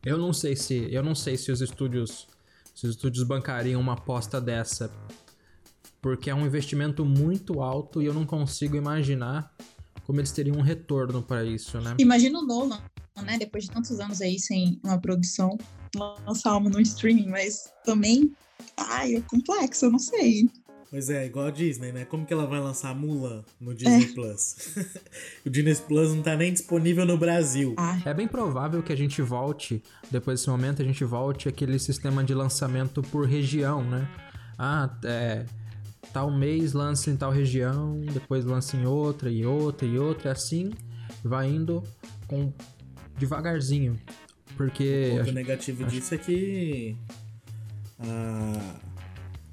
[0.04, 0.92] Eu não sei se.
[0.92, 2.26] Eu não sei se os estúdios
[2.74, 4.90] se os estúdios bancariam uma aposta dessa.
[6.02, 9.54] Porque é um investimento muito alto e eu não consigo imaginar
[10.04, 11.94] como eles teriam um retorno para isso, né?
[11.98, 12.80] Imagina o Nolan,
[13.24, 13.38] né?
[13.38, 15.56] Depois de tantos anos aí sem uma produção,
[15.98, 18.32] lançar uma no streaming, mas também.
[18.76, 20.48] Ai, é complexo, eu não sei.
[20.88, 22.04] Pois é, igual a Disney, né?
[22.04, 24.76] Como que ela vai lançar Mulan no Disney Plus?
[25.44, 27.74] o Disney Plus não tá nem disponível no Brasil.
[27.76, 31.78] Ai, É bem provável que a gente volte, depois desse momento, a gente volte aquele
[31.78, 34.08] sistema de lançamento por região, né?
[34.58, 35.44] Ah, é.
[36.12, 40.32] Tal mês lança em tal região, depois lança em outra e outra e outra, e
[40.32, 40.70] assim
[41.22, 41.82] vai indo
[42.28, 42.52] com
[43.18, 43.98] devagarzinho.
[44.56, 45.10] Porque.
[45.12, 46.96] O ponto negativo disso é que
[47.98, 48.74] ah,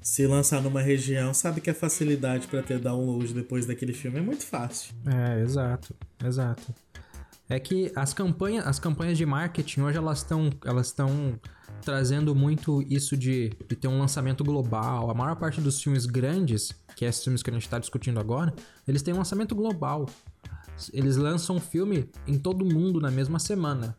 [0.00, 4.22] se lançar numa região, sabe que a facilidade para ter download depois daquele filme é
[4.22, 4.94] muito fácil.
[5.06, 6.74] É, exato, exato.
[7.48, 11.38] É que as campanhas, as campanhas de marketing hoje elas estão elas estão
[11.82, 15.10] trazendo muito isso de, de ter um lançamento global.
[15.10, 18.18] A maior parte dos filmes grandes, que é esses filmes que a gente está discutindo
[18.18, 18.54] agora,
[18.88, 20.06] eles têm um lançamento global.
[20.92, 23.96] Eles lançam um filme em todo mundo na mesma semana.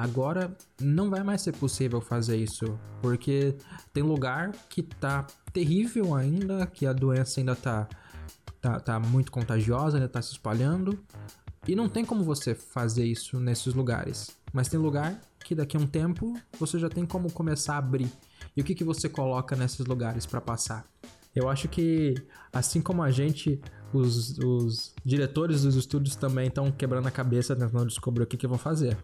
[0.00, 3.54] Agora não vai mais ser possível fazer isso, porque
[3.92, 7.86] tem lugar que tá terrível ainda, que a doença ainda tá,
[8.62, 10.98] tá, tá muito contagiosa, ainda tá se espalhando.
[11.68, 14.34] E não tem como você fazer isso nesses lugares.
[14.54, 18.10] Mas tem lugar que daqui a um tempo você já tem como começar a abrir.
[18.56, 20.86] E o que, que você coloca nesses lugares para passar?
[21.36, 22.14] Eu acho que,
[22.50, 23.60] assim como a gente,
[23.92, 28.46] os, os diretores dos estúdios também estão quebrando a cabeça tentando descobrir o que, que
[28.46, 28.96] vão fazer.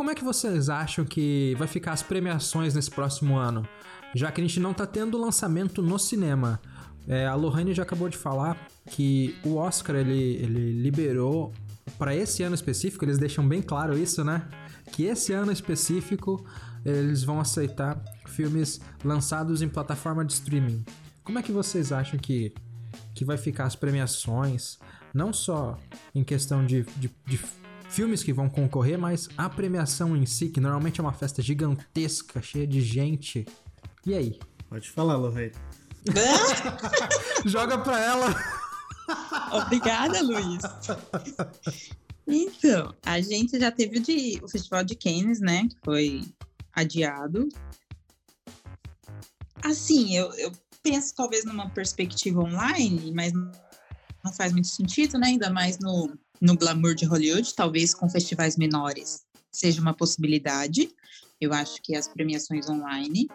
[0.00, 3.68] Como é que vocês acham que vai ficar as premiações nesse próximo ano?
[4.14, 6.58] Já que a gente não tá tendo lançamento no cinema.
[7.06, 11.52] É, a Lohane já acabou de falar que o Oscar ele, ele liberou
[11.98, 14.48] para esse ano específico, eles deixam bem claro isso, né?
[14.90, 16.46] Que esse ano específico
[16.82, 20.82] eles vão aceitar filmes lançados em plataforma de streaming.
[21.22, 22.54] Como é que vocês acham que,
[23.14, 24.78] que vai ficar as premiações?
[25.12, 25.76] Não só
[26.14, 27.36] em questão de, de, de
[27.90, 32.40] filmes que vão concorrer, mas a premiação em si, que normalmente é uma festa gigantesca,
[32.40, 33.44] cheia de gente.
[34.06, 34.38] E aí?
[34.68, 35.52] Pode falar, Lorraine.
[37.44, 38.34] Joga pra ela!
[39.52, 40.62] Obrigada, Luiz.
[42.26, 45.66] Então, a gente já teve o, de, o Festival de Cannes, né?
[45.68, 46.22] Que foi
[46.72, 47.48] adiado.
[49.64, 55.26] Assim, eu, eu penso talvez numa perspectiva online, mas não faz muito sentido, né?
[55.28, 60.90] Ainda mais no, no glamour de Hollywood, talvez com festivais menores seja uma possibilidade.
[61.40, 63.28] Eu acho que as premiações online,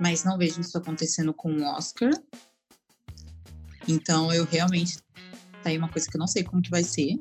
[0.00, 2.12] mas não vejo isso acontecendo com o Oscar.
[3.88, 4.98] Então, eu realmente
[5.62, 7.18] tá aí uma coisa que eu não sei como que vai ser.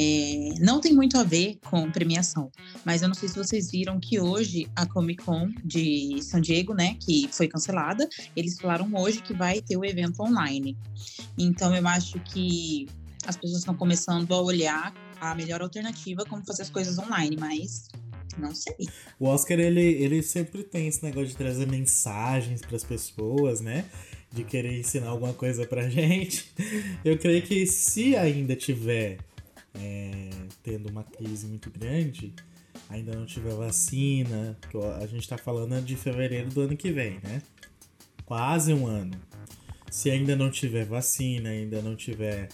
[0.00, 2.52] É, não tem muito a ver com premiação,
[2.84, 6.72] mas eu não sei se vocês viram que hoje a Comic Con de San Diego,
[6.72, 10.78] né, que foi cancelada, eles falaram hoje que vai ter o evento online.
[11.36, 12.86] Então eu acho que
[13.26, 17.88] as pessoas estão começando a olhar a melhor alternativa como fazer as coisas online, mas
[18.38, 18.88] não sei.
[19.18, 23.84] O Oscar, ele, ele sempre tem esse negócio de trazer mensagens pras pessoas, né?
[24.32, 26.52] De querer ensinar alguma coisa pra gente.
[27.04, 29.18] Eu creio que se ainda tiver
[29.74, 30.30] é,
[30.62, 32.32] tendo uma crise muito grande,
[32.88, 34.56] ainda não tiver vacina,
[35.00, 37.42] a gente tá falando de fevereiro do ano que vem, né?
[38.24, 39.18] Quase um ano.
[39.90, 42.48] Se ainda não tiver vacina, ainda não tiver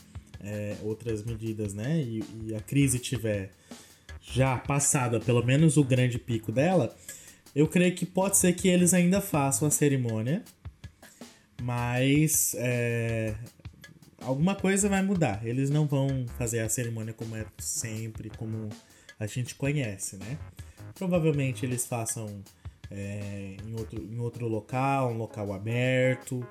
[0.44, 2.00] é, outras medidas, né?
[2.00, 3.50] E, e a crise tiver
[4.20, 6.94] já passada, pelo menos o grande pico dela,
[7.54, 10.42] eu creio que pode ser que eles ainda façam a cerimônia,
[11.62, 13.34] mas é,
[14.20, 15.46] alguma coisa vai mudar.
[15.46, 18.68] Eles não vão fazer a cerimônia como é sempre, como
[19.20, 20.38] a gente conhece, né?
[20.94, 22.42] Provavelmente eles façam
[22.90, 26.46] é, em, outro, em outro local, um local aberto,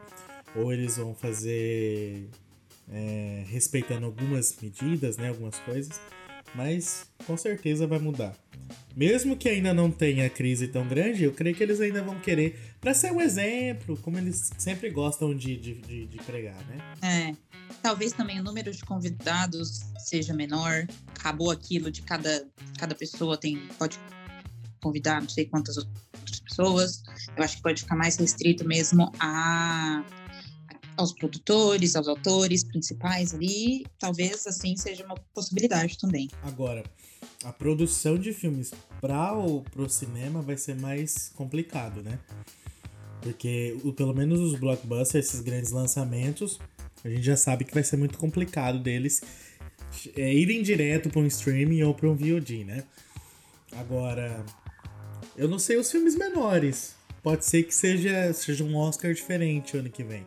[0.56, 2.30] ou eles vão fazer
[2.92, 5.30] é, respeitando algumas medidas, né?
[5.30, 6.00] Algumas coisas,
[6.56, 8.36] mas com certeza vai mudar.
[8.96, 12.60] Mesmo que ainda não tenha crise tão grande, eu creio que eles ainda vão querer,
[12.80, 16.78] para ser um exemplo, como eles sempre gostam de, de, de, de pregar, né?
[17.02, 17.36] É,
[17.82, 20.86] talvez também o número de convidados seja menor.
[21.20, 22.46] Acabou aquilo de cada,
[22.78, 24.00] cada pessoa tem pode
[24.82, 27.04] convidar não sei quantas outras pessoas.
[27.36, 30.04] Eu acho que pode ficar mais restrito mesmo a
[30.98, 33.86] aos produtores, aos autores principais ali.
[34.00, 36.30] Talvez assim seja uma possibilidade também.
[36.44, 36.84] Agora,
[37.44, 42.20] a produção de filmes para o pro cinema vai ser mais complicado, né?
[43.22, 46.60] Porque o, pelo menos os blockbusters, esses grandes lançamentos,
[47.04, 49.22] a gente já sabe que vai ser muito complicado deles
[50.16, 52.84] é, irem direto para um streaming ou para um VOD, né?
[53.74, 54.46] Agora,
[55.36, 56.96] eu não sei os filmes menores.
[57.22, 60.26] Pode ser que seja, seja um Oscar diferente ano que vem.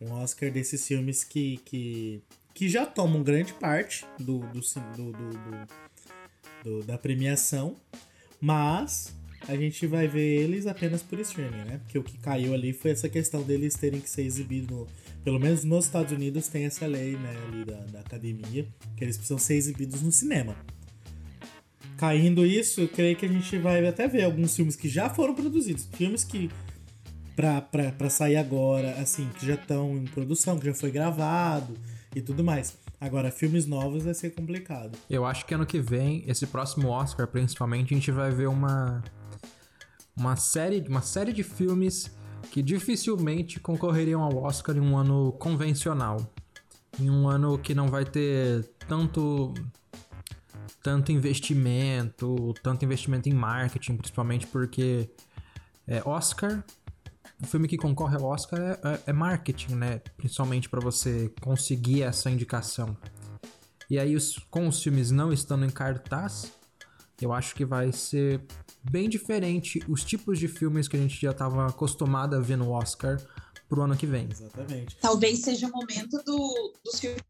[0.00, 2.20] Um Oscar desses filmes que, que,
[2.52, 5.66] que já tomam grande parte do, do, do- do-
[6.64, 7.76] do- da premiação,
[8.40, 9.14] mas
[9.46, 11.78] a gente vai ver eles apenas por streaming, né?
[11.84, 14.86] Porque o que caiu ali foi essa questão deles terem que ser exibidos, no-
[15.22, 19.16] pelo menos nos Estados Unidos tem essa lei, né, ali da, da academia, que eles
[19.16, 20.56] precisam ser exibidos no cinema.
[21.96, 25.34] Caindo isso, eu creio que a gente vai até ver alguns filmes que já foram
[25.34, 26.50] produzidos, filmes que
[27.34, 31.76] pra, pra, pra sair agora, assim, que já estão em produção, que já foi gravado
[32.14, 32.76] e tudo mais.
[33.00, 34.96] Agora, filmes novos vai ser complicado.
[35.10, 39.02] Eu acho que ano que vem, esse próximo Oscar, principalmente, a gente vai ver uma
[40.16, 42.10] uma série, uma série de filmes
[42.50, 46.18] que dificilmente concorreriam ao Oscar em um ano convencional.
[47.00, 49.52] Em um ano que não vai ter tanto
[50.82, 55.08] tanto investimento, tanto investimento em marketing, principalmente porque
[55.86, 56.62] é, Oscar,
[57.44, 60.00] o filme que concorre ao Oscar é, é- é marketing, né?
[60.16, 62.96] Principalmente para você conseguir essa indicação.
[63.88, 66.50] E aí, os- com os filmes não estando em cartaz,
[67.20, 68.40] eu acho que vai ser
[68.82, 72.70] bem diferente os tipos de filmes que a gente já estava acostumado a ver no
[72.70, 73.20] Oscar
[73.68, 74.26] pro ano que vem.
[74.30, 74.96] Exatamente.
[74.96, 77.22] Talvez seja o momento do- dos filmes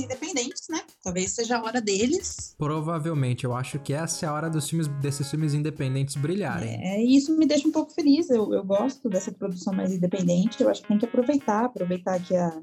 [0.00, 0.80] independentes, né?
[1.02, 2.54] Talvez seja a hora deles.
[2.56, 6.70] Provavelmente, eu acho que essa é a hora dos filmes, desses filmes independentes brilharem.
[6.82, 8.30] É, e isso me deixa um pouco feliz.
[8.30, 10.62] Eu, eu gosto dessa produção mais independente.
[10.62, 12.60] Eu acho que tem que aproveitar, aproveitar que a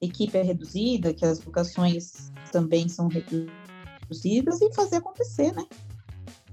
[0.00, 5.66] equipe é reduzida, que as vocações também são reduzidas e fazer acontecer, né?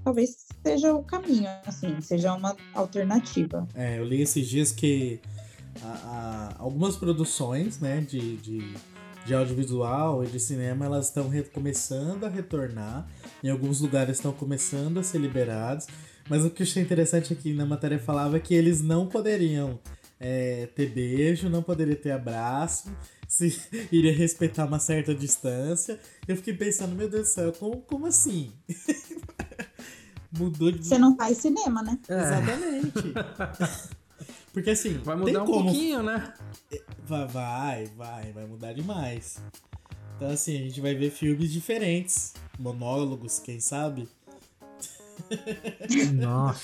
[0.04, 3.66] Talvez seja o caminho, assim, seja uma alternativa.
[3.74, 5.20] É, eu li esses dias que
[5.82, 8.74] a- a- algumas produções, né, de, de,
[9.26, 13.06] de audiovisual e de cinema, elas estão começando a retornar.
[13.42, 15.86] Em alguns lugares estão começando a ser liberados.
[16.28, 19.78] Mas o que eu achei interessante aqui na matéria falava que eles não poderiam
[20.18, 22.90] é, ter beijo, não poderia ter abraço,
[23.28, 23.60] se
[23.90, 25.98] iria respeitar uma certa distância.
[26.26, 28.52] Eu fiquei pensando, meu Deus do céu, como, como assim?
[30.36, 30.86] Mudou de.
[30.86, 31.98] Você não faz cinema, né?
[32.08, 33.14] Exatamente.
[34.56, 35.64] Porque assim, Vai tem mudar um como...
[35.64, 36.32] pouquinho, né?
[37.04, 39.36] Vai, vai, vai, vai mudar demais.
[40.16, 44.08] Então assim, a gente vai ver filmes diferentes, monólogos, quem sabe?
[46.16, 46.62] Nossa.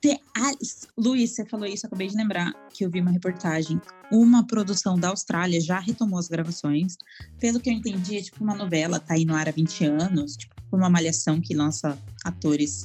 [0.00, 0.50] Te- Ah,
[0.98, 3.80] Luiz, você falou isso, acabei de lembrar que eu vi uma reportagem.
[4.10, 6.96] Uma produção da Austrália já retomou as gravações.
[7.38, 10.36] Pelo que eu entendi, é tipo uma novela, tá aí no ar há 20 anos,
[10.36, 12.84] tipo uma malhação que lança atores.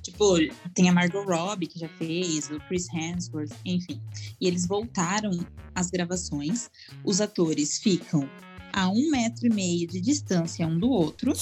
[0.00, 0.36] Tipo,
[0.74, 4.00] tem a Margot Robbie, que já fez, o Chris Hemsworth, enfim.
[4.40, 5.30] E eles voltaram
[5.74, 6.70] às gravações.
[7.04, 8.28] Os atores ficam
[8.72, 11.32] a um metro e meio de distância um do outro.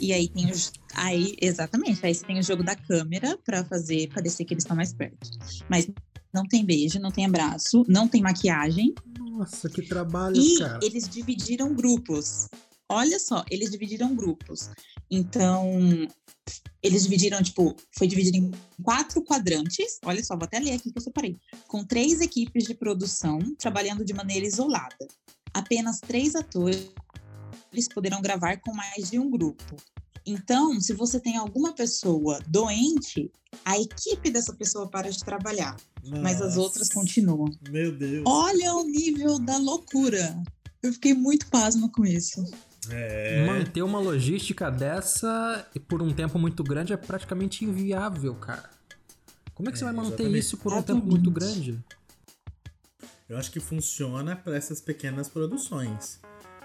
[0.00, 0.72] E aí tem os.
[0.94, 4.76] Aí, exatamente, aí você tem o jogo da câmera pra fazer parecer que eles estão
[4.76, 5.30] mais perto.
[5.68, 5.88] Mas
[6.32, 8.94] não tem beijo, não tem abraço, não tem maquiagem.
[9.18, 10.80] Nossa, que trabalho, E cara.
[10.82, 12.48] eles dividiram grupos.
[12.90, 14.68] Olha só, eles dividiram grupos.
[15.08, 15.80] Então,
[16.82, 18.50] eles dividiram, tipo, foi dividido em
[18.82, 20.00] quatro quadrantes.
[20.04, 21.36] Olha só, vou até ler aqui que eu separei.
[21.68, 25.06] Com três equipes de produção trabalhando de maneira isolada.
[25.54, 26.90] Apenas três atores
[27.94, 29.76] poderão gravar com mais de um grupo.
[30.26, 33.30] Então, se você tem alguma pessoa doente,
[33.64, 35.76] a equipe dessa pessoa para de trabalhar,
[36.20, 37.48] mas as Nossa, outras continuam.
[37.70, 38.24] Meu Deus.
[38.26, 40.42] Olha o nível da loucura.
[40.82, 42.44] Eu fiquei muito pasma com isso.
[42.88, 43.44] É.
[43.46, 48.70] Manter uma logística dessa por um tempo muito grande é praticamente inviável, cara.
[49.54, 50.38] Como é que você É, vai manter exatamente.
[50.38, 51.78] isso por um tempo muito grande?
[53.28, 56.18] Eu acho que funciona para essas pequenas produções.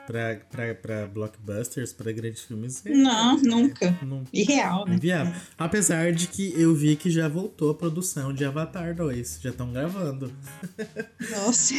[0.08, 2.86] Pra, pra, pra blockbusters, pra grandes filmes.
[2.86, 3.98] é- Não, nunca.
[4.04, 4.96] Não, Irreal, né?
[4.96, 5.34] Inviável.
[5.58, 9.40] Apesar de que eu vi que já voltou a produção de Avatar 2.
[9.42, 10.32] Já estão gravando.
[11.32, 11.74] Nossa,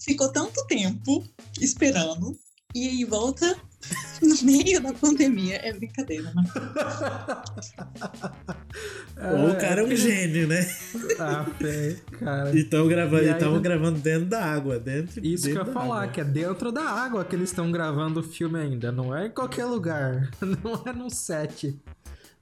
[0.00, 1.24] ficou tanto tempo
[1.60, 2.36] esperando
[2.74, 3.56] e aí volta
[4.22, 5.56] no meio da pandemia.
[5.56, 6.44] É brincadeira, né?
[9.32, 10.66] Ou o cara é um gênio, né?
[11.18, 12.50] Ah, pé, cara.
[12.54, 13.62] E estão gravando, aí, estavam né?
[13.62, 14.78] gravando dentro da água.
[14.78, 16.12] Dentro, Isso que eu dentro ia falar, água.
[16.12, 18.92] que é dentro da água que eles estão gravando o filme ainda.
[18.92, 20.30] Não é em qualquer lugar.
[20.40, 21.78] Não é num set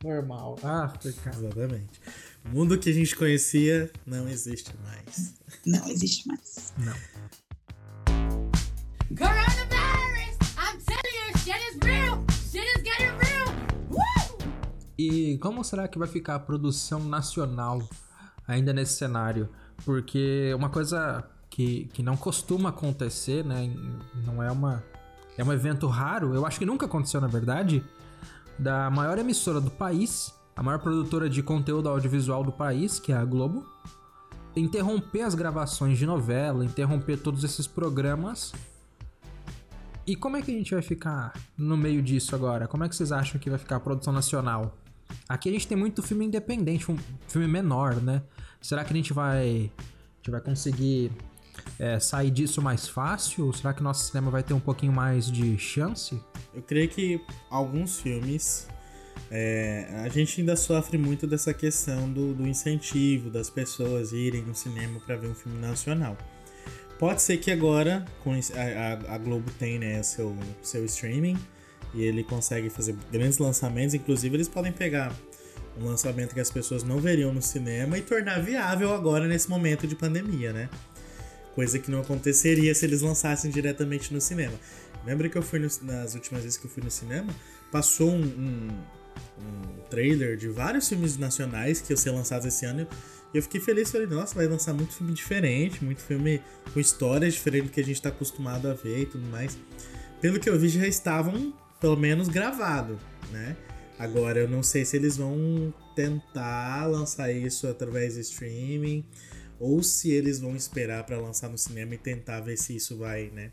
[0.03, 0.59] normal.
[0.62, 1.37] Ah, cara.
[1.37, 2.01] Exatamente.
[2.45, 5.35] O mundo que a gente conhecia não existe mais.
[5.66, 6.72] Não existe mais.
[6.78, 6.95] Não.
[9.16, 9.80] Coronavirus!
[15.03, 17.82] E como será que vai ficar a produção nacional
[18.46, 19.48] ainda nesse cenário?
[19.82, 23.74] Porque uma coisa que, que não costuma acontecer, né?
[24.26, 24.84] Não é uma.
[25.38, 27.82] É um evento raro, eu acho que nunca aconteceu na verdade,
[28.59, 33.16] da maior emissora do país, a maior produtora de conteúdo audiovisual do país, que é
[33.16, 33.64] a Globo,
[34.55, 38.53] interromper as gravações de novela, interromper todos esses programas.
[40.07, 42.68] E como é que a gente vai ficar no meio disso agora?
[42.68, 44.76] Como é que vocês acham que vai ficar a produção nacional?
[45.29, 46.97] Aqui a gente tem muito filme independente, um
[47.29, 48.23] filme menor, né?
[48.61, 51.11] Será que a gente vai, a gente vai conseguir
[51.79, 53.47] é, sair disso mais fácil?
[53.47, 56.21] Ou será que nosso cinema vai ter um pouquinho mais de chance?
[56.55, 58.67] Eu creio que alguns filmes.
[59.31, 64.55] é, a gente ainda sofre muito dessa questão do, do incentivo das pessoas irem no
[64.55, 66.17] cinema para ver um filme nacional.
[66.99, 71.39] Pode ser que agora com a, a- a Globo tem né, seu, seu streaming
[71.95, 73.95] e ele consegue fazer grandes lançamentos.
[73.95, 75.14] Inclusive, eles podem pegar
[75.80, 79.86] um lançamento que as pessoas não veriam no cinema e tornar viável agora nesse momento
[79.86, 80.68] de pandemia, né?
[81.55, 84.55] Coisa que não aconteceria se eles lançassem diretamente no cinema.
[85.05, 87.32] Lembra que eu fui no- nas últimas vezes que eu fui no cinema?
[87.72, 88.68] Passou um, um,
[89.41, 92.86] um trailer de vários filmes nacionais que iam ser lançados esse ano.
[93.32, 97.34] E eu fiquei feliz, falei, nossa, vai lançar muito filme diferente, muito filme com histórias
[97.34, 99.57] diferentes do que a gente tá acostumado a ver e tudo mais.
[100.20, 102.99] Pelo que eu vi, já estavam, pelo menos, gravados,
[103.33, 103.57] né?
[103.99, 109.05] Agora, eu não sei se eles vão tentar lançar isso através de streaming
[109.59, 113.31] ou se eles vão esperar pra lançar no cinema e tentar ver se isso vai,
[113.31, 113.51] né?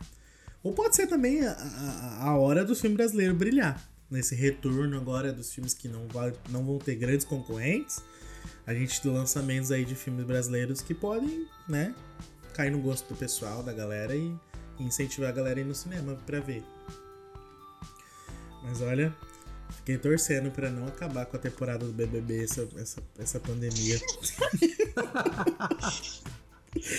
[0.63, 3.82] Ou pode ser também a, a, a hora do filme brasileiro brilhar.
[4.09, 8.01] Nesse retorno agora dos filmes que não, vai, não vão ter grandes concorrentes.
[8.65, 11.93] A gente tem lançamentos aí de filmes brasileiros que podem, né?
[12.53, 14.34] Cair no gosto do pessoal, da galera e
[14.80, 16.63] incentivar a galera a ir no cinema pra ver.
[18.68, 19.13] Mas olha,
[19.78, 23.99] fiquei torcendo pra não acabar com a temporada do BBB essa, essa, essa pandemia.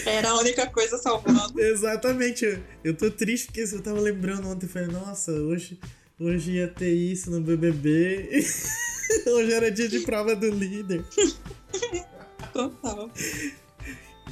[0.05, 1.59] Era a única coisa salvando.
[1.61, 2.45] Exatamente.
[2.45, 4.67] eu- Eu tô triste porque eu tava lembrando ontem.
[4.67, 5.79] Falei, nossa, hoje,
[6.19, 8.29] hoje ia ter isso no BBB.
[9.27, 11.05] hoje era dia de prova do líder.
[12.53, 13.11] Total.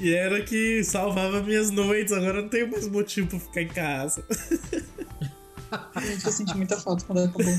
[0.01, 2.13] E era que salvava minhas noites.
[2.13, 4.25] Agora eu não tenho mais motivo pra ficar em casa.
[6.03, 7.55] Gente, eu senti muita falta quando acabou.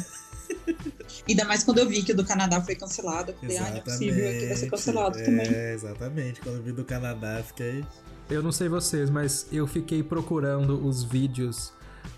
[1.28, 3.32] Ainda mais quando eu vi que o do Canadá foi cancelado.
[3.32, 5.48] Eu falei, ah, não é possível que vai ser cancelado é, também.
[5.74, 6.40] exatamente.
[6.42, 7.84] Quando eu vi do Canadá, fiquei.
[8.30, 11.72] Eu não sei vocês, mas eu fiquei procurando os vídeos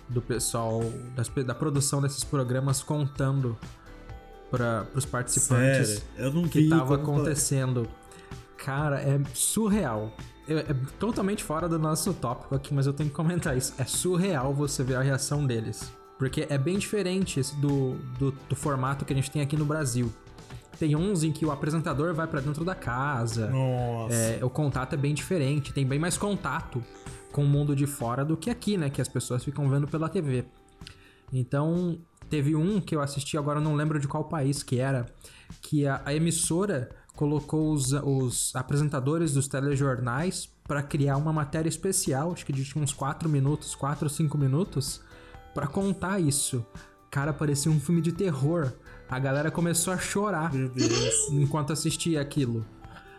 [0.08, 0.80] do pessoal
[1.14, 3.56] das- da produção desses programas contando
[4.50, 6.68] para os participantes Sério, eu não que vi.
[6.68, 7.88] tava como- acontecendo.
[8.56, 10.14] Cara, é surreal.
[10.50, 13.72] É, totalmente fora do nosso tópico aqui, mas eu tenho que comentar isso.
[13.78, 15.92] É surreal você ver a reação deles.
[16.18, 20.12] Porque é bem diferente do, do, do formato que a gente tem aqui no Brasil.
[20.76, 23.48] Tem uns em que o apresentador vai pra dentro da casa.
[23.48, 24.14] Nossa.
[24.14, 26.82] É, o contato é bem diferente, tem bem mais contato
[27.30, 28.90] com o mundo de fora do que aqui, né?
[28.90, 30.44] Que as pessoas ficam vendo pela TV.
[31.32, 35.06] Então, teve um que eu assisti, agora eu não lembro de qual país que era,
[35.62, 42.32] que a, a emissora colocou os, os apresentadores dos telejornais para criar uma matéria especial,
[42.32, 45.00] acho que de uns 4 minutos, 4 ou 5 minutos,
[45.54, 46.64] para contar isso.
[47.10, 48.72] Cara, parecia um filme de terror.
[49.08, 50.52] A galera começou a chorar
[51.32, 52.64] enquanto assistia aquilo.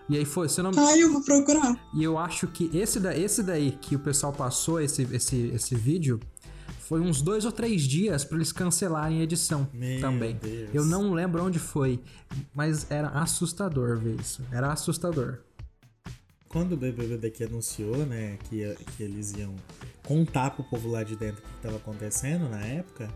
[0.08, 1.78] E aí foi, se eu não, Ai, eu vou procurar.
[1.94, 5.76] e eu acho que esse, da, esse daí que o pessoal passou, esse, esse, esse
[5.76, 6.20] vídeo,
[6.92, 10.36] foi uns dois ou três dias pra eles cancelarem a edição Meu também.
[10.36, 10.72] Deus.
[10.74, 12.02] Eu não lembro onde foi,
[12.54, 14.44] mas era assustador ver isso.
[14.52, 15.38] Era assustador.
[16.50, 19.56] Quando o BBB daqui anunciou, né, que, que eles iam
[20.06, 23.10] contar pro povo lá de dentro o que estava acontecendo na época,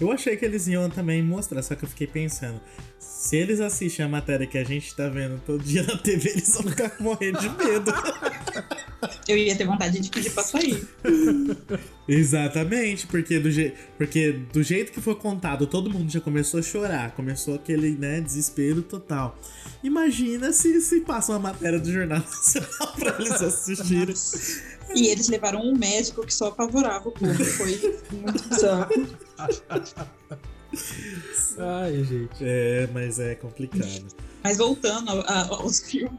[0.00, 2.60] eu achei que eles iam também mostrar, só que eu fiquei pensando,
[2.98, 6.54] se eles assistem a matéria que a gente tá vendo todo dia na TV, eles
[6.54, 7.92] vão ficar morrendo de medo.
[9.26, 10.86] Eu ia ter vontade de pedir pra sair.
[12.08, 16.62] Exatamente, porque do, je porque do jeito que foi contado, todo mundo já começou a
[16.62, 19.38] chorar, começou aquele, né, desespero total.
[19.82, 24.14] Imagina se, se passa uma matéria do Jornal Nacional pra eles assistirem.
[24.94, 27.44] E eles levaram um médico que só apavorava o povo.
[27.44, 28.90] Foi muito bizarro.
[31.58, 32.36] Ai, gente.
[32.40, 34.06] É, mas é complicado.
[34.42, 36.18] Mas voltando a- a- aos filmes,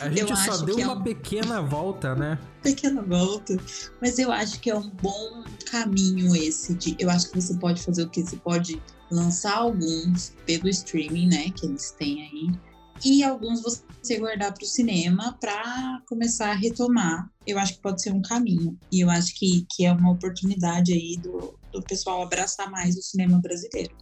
[0.00, 2.38] A gente Eu só acho deu é uma um- pequena volta, né?
[2.62, 3.56] pequena volta.
[4.00, 6.74] Mas eu acho que é um bom caminho esse.
[6.74, 8.22] De, eu acho que você pode fazer o que?
[8.22, 11.50] Você pode lançar alguns pelo streaming, né?
[11.54, 12.60] Que eles têm aí.
[13.04, 17.30] E alguns você guardar para o cinema para começar a retomar.
[17.46, 18.78] Eu acho que pode ser um caminho.
[18.90, 23.02] E eu acho que, que é uma oportunidade aí do, do pessoal abraçar mais o
[23.02, 23.94] cinema brasileiro.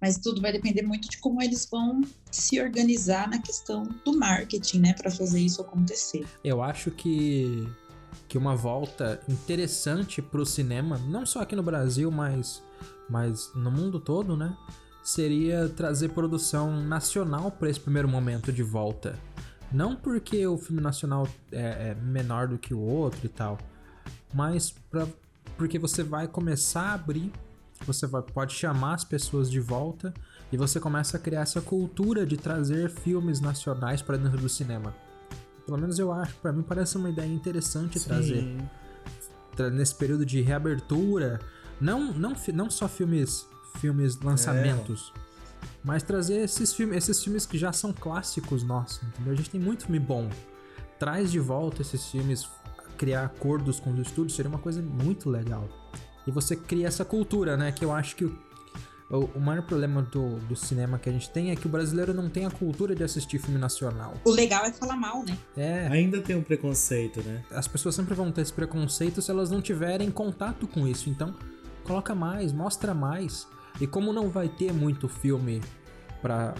[0.00, 4.80] Mas tudo vai depender muito de como eles vão se organizar na questão do marketing,
[4.80, 4.94] né?
[4.94, 6.26] Para fazer isso acontecer.
[6.42, 7.68] Eu acho que
[8.30, 12.62] que uma volta interessante pro cinema, não só aqui no Brasil, mas,
[13.08, 14.56] mas no mundo todo, né?
[15.12, 19.18] Seria trazer produção nacional para esse primeiro momento de volta.
[19.72, 23.58] Não porque o filme nacional é, é menor do que o outro e tal,
[24.32, 25.08] mas pra,
[25.56, 27.32] porque você vai começar a abrir,
[27.84, 30.14] você vai, pode chamar as pessoas de volta
[30.52, 34.94] e você começa a criar essa cultura de trazer filmes nacionais para dentro do cinema.
[35.66, 38.58] Pelo menos eu acho, para mim parece uma ideia interessante trazer Sim.
[39.56, 41.40] tra- nesse período de reabertura,
[41.80, 45.12] não não não só filmes filmes lançamentos,
[45.82, 49.32] mas trazer esses filmes, esses filmes que já são clássicos nossos, entendeu?
[49.32, 50.28] A gente tem muito filme bom.
[50.98, 52.46] Traz de volta esses filmes,
[52.98, 55.66] criar acordos com os estúdios seria uma coisa muito legal.
[56.26, 57.72] E você cria essa cultura, né?
[57.72, 58.38] Que eu acho que o,
[59.10, 62.12] o, o maior problema do, do cinema que a gente tem é que o brasileiro
[62.12, 64.14] não tem a cultura de assistir filme nacional.
[64.24, 65.36] O legal é falar mal, né?
[65.56, 67.42] É, Ainda tem um preconceito, né?
[67.50, 71.08] as pessoas sempre vão ter esse preconceito se elas não tiverem contato com isso.
[71.08, 71.34] Então,
[71.84, 73.48] coloca mais, mostra mais.
[73.80, 75.60] E como não vai ter muito filme
[76.22, 76.54] para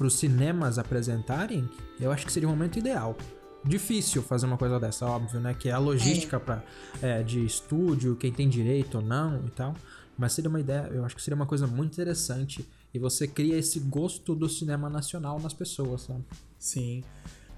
[0.00, 1.68] os cinemas apresentarem,
[2.00, 3.16] eu acho que seria o momento ideal.
[3.64, 5.52] Difícil fazer uma coisa dessa, óbvio, né?
[5.52, 6.62] Que é a logística pra,
[7.02, 9.74] é, de estúdio, quem tem direito ou não e tal.
[10.16, 12.66] Mas seria uma ideia, eu acho que seria uma coisa muito interessante.
[12.92, 16.24] E você cria esse gosto do cinema nacional nas pessoas, sabe?
[16.58, 17.04] Sim.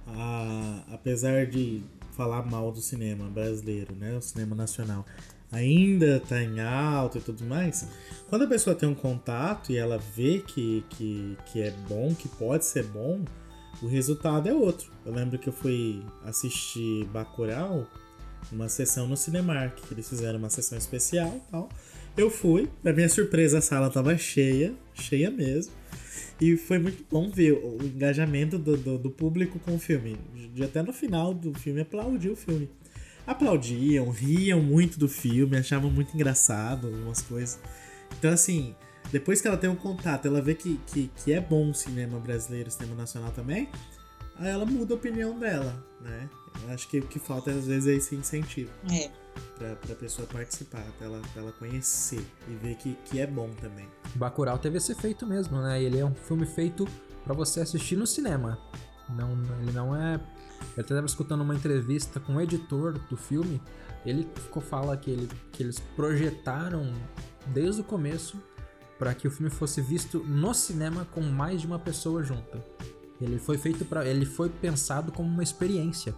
[0.06, 1.82] Ah, apesar de
[2.12, 4.16] falar mal do cinema brasileiro, né?
[4.16, 5.06] O cinema nacional
[5.52, 7.86] ainda tá em alta e tudo mais.
[8.28, 12.28] Quando a pessoa tem um contato e ela vê que, que, que é bom, que
[12.28, 13.20] pode ser bom,
[13.82, 14.90] o resultado é outro.
[15.04, 17.86] Eu lembro que eu fui assistir Bacurau
[18.50, 21.68] uma sessão no Cinemark, que eles fizeram uma sessão especial e tal.
[22.16, 25.72] Eu fui, pra minha surpresa a sala tava cheia, cheia mesmo.
[26.40, 30.16] E foi muito bom ver o engajamento do, do, do público com o filme.
[30.54, 32.68] De até no final do filme aplaudir o filme.
[33.26, 37.60] Aplaudiam, riam muito do filme, achavam muito engraçado algumas coisas.
[38.18, 38.74] Então, assim,
[39.12, 42.18] depois que ela tem um contato, ela vê que, que, que é bom o cinema
[42.18, 43.68] brasileiro, o cinema nacional também,
[44.36, 46.28] aí ela muda a opinião dela, né?
[46.64, 49.08] Eu acho que o que falta às vezes é esse incentivo É.
[49.56, 53.48] pra, pra pessoa participar, pra ela, pra ela conhecer e ver que, que é bom
[53.60, 53.86] também.
[54.16, 55.80] Bacurau teve esse efeito mesmo, né?
[55.80, 56.86] Ele é um filme feito
[57.24, 58.58] pra você assistir no cinema.
[59.08, 60.20] Não, ele não é.
[60.76, 63.60] Eu até estava escutando uma entrevista com o editor do filme.
[64.04, 66.92] Ele ficou fala que, ele, que eles projetaram
[67.48, 68.38] desde o começo
[68.98, 72.62] para que o filme fosse visto no cinema com mais de uma pessoa junta.
[73.20, 76.14] Ele foi feito para, ele foi pensado como uma experiência.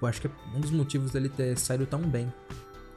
[0.00, 2.32] Eu acho que é um dos motivos dele ter saído tão bem.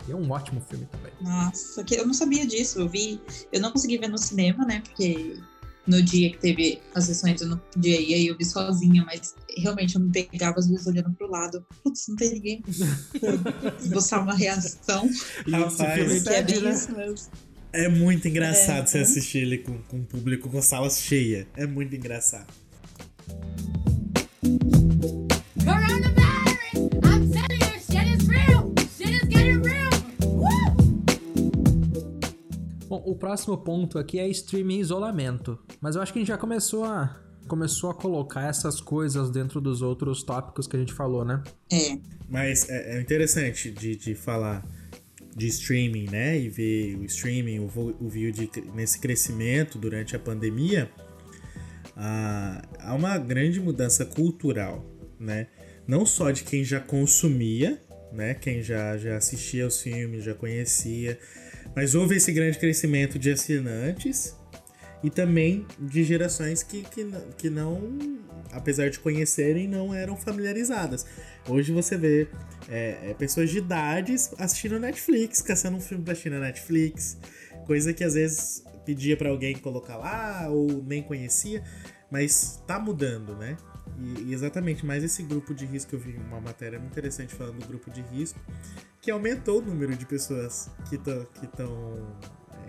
[0.07, 1.11] E é um ótimo filme também.
[1.21, 2.79] Nossa, que eu não sabia disso.
[2.79, 3.21] Eu vi.
[3.51, 4.81] Eu não consegui ver no cinema, né?
[4.81, 5.37] Porque
[5.87, 9.33] no dia que teve as sessões eu não podia ir, aí eu vi sozinha, mas
[9.57, 11.65] realmente eu me pegava às vezes olhando pro lado.
[11.83, 12.63] Putz, não tem ninguém.
[13.79, 15.09] Esboçar uma reação.
[15.49, 16.71] Rapaz, Que é bem né?
[16.71, 17.27] isso mesmo.
[17.73, 18.85] É muito engraçado É.
[18.87, 21.45] você assistir ele com, com o público com salas cheias.
[21.55, 22.47] É muito engraçado.
[33.07, 35.57] O próximo ponto aqui é streaming isolamento.
[35.79, 39.61] Mas eu acho que a gente já começou a, começou a colocar essas coisas dentro
[39.61, 41.41] dos outros tópicos que a gente falou, né?
[41.71, 41.97] É.
[42.27, 44.61] Mas é, é interessante de, de falar
[45.33, 46.37] de streaming, né?
[46.37, 50.91] E ver o streaming, o, o vídeo de, nesse crescimento durante a pandemia.
[51.95, 54.85] Ah, há uma grande mudança cultural,
[55.17, 55.47] né?
[55.87, 57.81] Não só de quem já consumia,
[58.11, 58.33] né?
[58.33, 61.17] Quem já, já assistia aos filmes, já conhecia.
[61.77, 64.35] Mas houve esse grande crescimento de assinantes
[65.03, 67.07] e também de gerações que, que,
[67.37, 68.19] que não,
[68.51, 71.05] apesar de conhecerem, não eram familiarizadas.
[71.47, 72.29] Hoje você vê
[72.67, 77.15] é, é, pessoas de idades assistindo Netflix, caçando um filme pra assistir na Netflix,
[77.67, 81.63] coisa que às vezes pedia pra alguém colocar lá ou nem conhecia,
[82.09, 83.55] mas tá mudando, né?
[83.99, 87.67] E, exatamente mais esse grupo de risco, eu vi uma matéria muito interessante falando do
[87.67, 88.39] grupo de risco,
[89.01, 92.17] que aumentou o número de pessoas que estão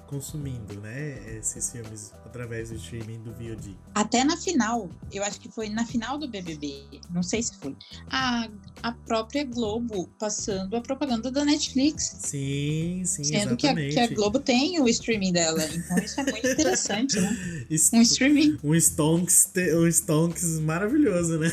[0.09, 3.77] consumindo, né, esses filmes através do streaming do VOD.
[3.95, 7.77] Até na final, eu acho que foi na final do BBB, não sei se foi,
[8.11, 8.49] a,
[8.83, 12.17] a própria Globo passando a propaganda da Netflix.
[12.21, 15.63] Sim, sim, Sendo que a, que a Globo tem o streaming dela.
[15.65, 17.67] Então isso é muito interessante, né?
[17.93, 18.59] Um streaming.
[18.65, 21.53] um Stonks, um Stonks maravilhoso, né?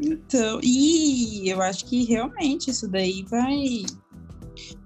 [0.00, 3.84] Então, e eu acho que realmente isso daí vai.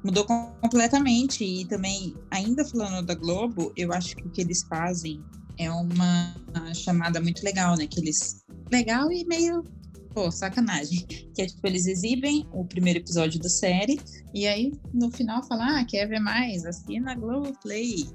[0.08, 1.44] Mudou com- completamente.
[1.44, 5.22] E também, ainda falando da Globo, eu acho que o que eles fazem
[5.58, 6.34] é uma
[6.74, 7.86] chamada muito legal, né?
[7.86, 8.42] Que eles.
[8.72, 9.62] Legal e meio
[10.18, 11.06] Pô, sacanagem.
[11.32, 14.00] Que é tipo, eles exibem o primeiro episódio da série
[14.34, 16.64] e aí no final falam, ah, quer ver mais?
[16.66, 18.08] Assina a Globoplay.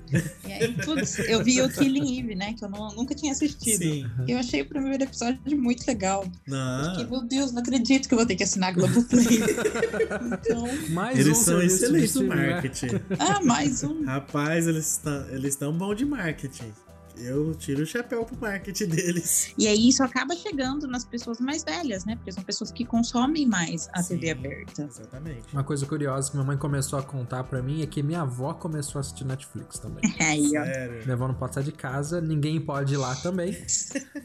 [0.46, 2.54] e aí, putz, eu vi o Killing Eve, né?
[2.54, 3.78] Que eu não- nunca tinha assistido.
[3.82, 4.06] Sim.
[4.28, 6.26] Eu achei o primeiro episódio muito legal.
[6.46, 6.90] Não.
[6.90, 9.24] Fiquei, meu Deus, não acredito que eu vou ter que assinar a Globoplay.
[10.42, 12.52] então, Mais Eles um são excelentes no streaming, né?
[12.52, 12.88] marketing.
[13.18, 14.04] ah, mais um.
[14.04, 16.74] Rapaz, eles estão eles estão bom de marketing.
[17.18, 19.54] Eu tiro o chapéu pro marketing deles.
[19.58, 22.16] E aí isso acaba chegando nas pessoas mais velhas, né?
[22.16, 24.18] Porque são pessoas que consomem mais a Sim.
[24.18, 24.84] TV aberta.
[24.84, 25.54] Exatamente.
[25.54, 28.54] Uma coisa curiosa que minha mãe começou a contar pra mim é que minha avó
[28.54, 30.04] começou a assistir Netflix também.
[30.20, 30.64] Aí, ó.
[30.64, 31.04] Sério.
[31.04, 33.54] Minha avó não pode sair de casa, ninguém pode ir lá também.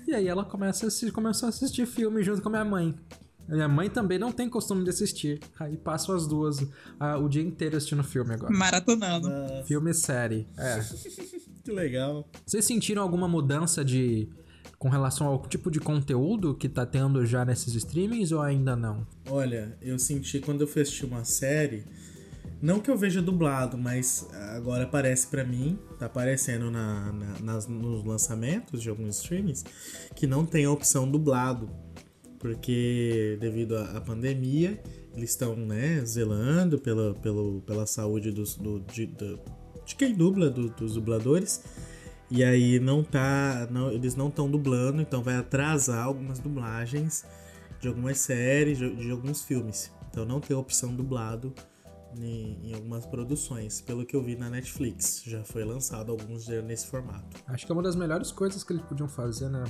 [0.06, 2.94] E aí ela começa a assistir, começou a assistir filme junto com a minha mãe.
[3.48, 5.40] Minha mãe também não tem costume de assistir.
[5.58, 6.58] Aí passam as duas
[7.00, 8.52] ah, o dia inteiro assistindo filme agora.
[8.54, 9.28] Maratonando.
[9.28, 10.48] Nossa, Filme e série.
[10.56, 10.80] É.
[11.68, 12.26] que legal.
[12.46, 14.28] Vocês sentiram alguma mudança de.
[14.78, 19.06] com relação ao tipo de conteúdo que tá tendo já nesses streamings ou ainda não?
[19.28, 21.84] Olha, eu senti quando eu fui assistir uma série,
[22.62, 27.66] não que eu veja dublado, mas agora aparece pra mim, tá aparecendo na, na- nas,
[27.66, 29.64] nos lançamentos de alguns streamings,
[30.16, 31.68] que não tem a opção dublado.
[32.38, 34.80] Porque devido à, à pandemia,
[35.14, 39.40] eles estão né, zelando pela, pelo, pela saúde dos, do, de, do-
[39.88, 41.64] de quem dubla, do- dos dubladores.
[42.30, 43.66] E aí não tá.
[43.70, 47.24] Não, eles não estão dublando, então vai atrasar algumas dublagens
[47.80, 49.90] de algumas séries, de, de alguns filmes.
[50.10, 51.54] Então não tem opção dublado
[52.18, 53.80] em, em algumas produções.
[53.80, 57.42] Pelo que eu vi na Netflix, já foi lançado alguns nesse formato.
[57.46, 59.64] Acho que é uma das melhores coisas que eles podiam fazer, né?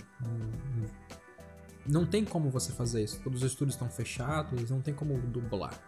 [1.86, 3.20] Não tem como você fazer isso.
[3.22, 5.78] Todos os estúdios estão fechados, não tem como dublar.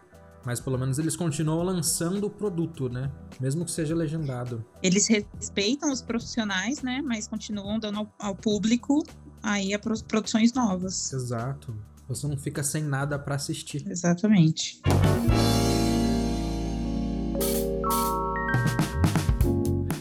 [0.45, 3.11] Mas pelo menos eles continuam lançando o produto, né?
[3.39, 4.65] Mesmo que seja legendado.
[4.81, 7.01] Eles respeitam os profissionais, né?
[7.03, 9.03] Mas continuam dando ao, ao público
[9.43, 11.13] aí as pro- produções novas.
[11.13, 11.75] Exato.
[12.07, 13.85] Você não fica sem nada pra assistir.
[13.87, 14.81] Exatamente.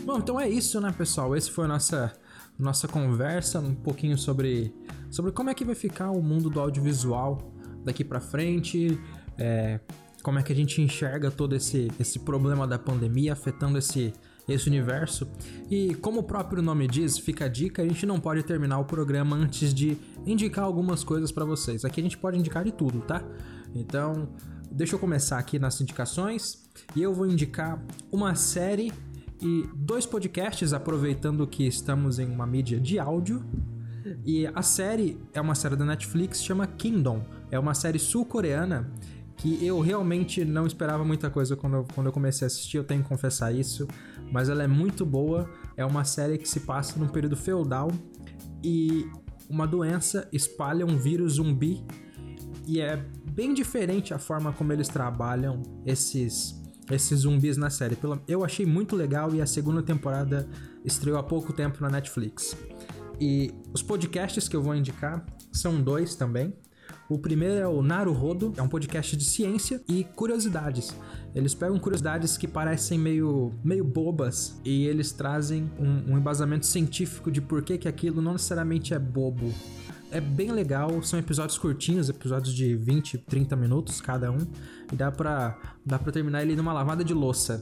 [0.05, 1.37] Bom, então é isso, né, pessoal?
[1.37, 2.13] Esse foi a nossa,
[2.59, 4.75] nossa conversa, um pouquinho sobre,
[5.11, 7.53] sobre como é que vai ficar o mundo do audiovisual
[7.85, 8.99] daqui pra frente,
[9.39, 9.81] é,
[10.23, 14.13] como é que a gente enxerga todo esse, esse problema da pandemia afetando esse,
[14.49, 15.29] esse universo.
[15.71, 18.85] E como o próprio nome diz, fica a dica, a gente não pode terminar o
[18.85, 19.97] programa antes de
[20.27, 21.85] indicar algumas coisas pra vocês.
[21.85, 23.23] Aqui a gente pode indicar de tudo, tá?
[23.75, 24.29] Então,
[24.71, 28.93] deixa eu começar aqui nas indicações e eu vou indicar uma série
[29.43, 33.43] e dois podcasts, aproveitando que estamos em uma mídia de áudio.
[34.25, 37.25] E a série é uma série da Netflix, chama Kingdom.
[37.51, 38.91] É uma série sul-coreana
[39.41, 42.85] que eu realmente não esperava muita coisa quando eu, quando eu comecei a assistir, eu
[42.85, 43.89] tenho que confessar isso.
[44.31, 45.51] Mas ela é muito boa.
[45.77, 47.91] É uma série que se passa num período feudal
[48.63, 49.09] e
[49.49, 51.83] uma doença espalha um vírus zumbi
[52.67, 52.97] e é
[53.33, 56.61] bem diferente a forma como eles trabalham esses
[56.91, 57.97] esses zumbis na série.
[58.27, 60.49] Eu achei muito legal e a segunda temporada
[60.85, 62.57] estreou há pouco tempo na Netflix.
[63.21, 66.53] E os podcasts que eu vou indicar são dois também.
[67.11, 70.97] O primeiro é o Naruhodo, é um podcast de ciência e curiosidades.
[71.35, 77.29] Eles pegam curiosidades que parecem meio, meio bobas e eles trazem um, um embasamento científico
[77.29, 79.53] de por que, que aquilo não necessariamente é bobo.
[80.13, 84.47] É bem legal, são episódios curtinhos, episódios de 20, 30 minutos cada um,
[84.93, 87.61] e dá pra, dá pra terminar ele numa lavada de louça.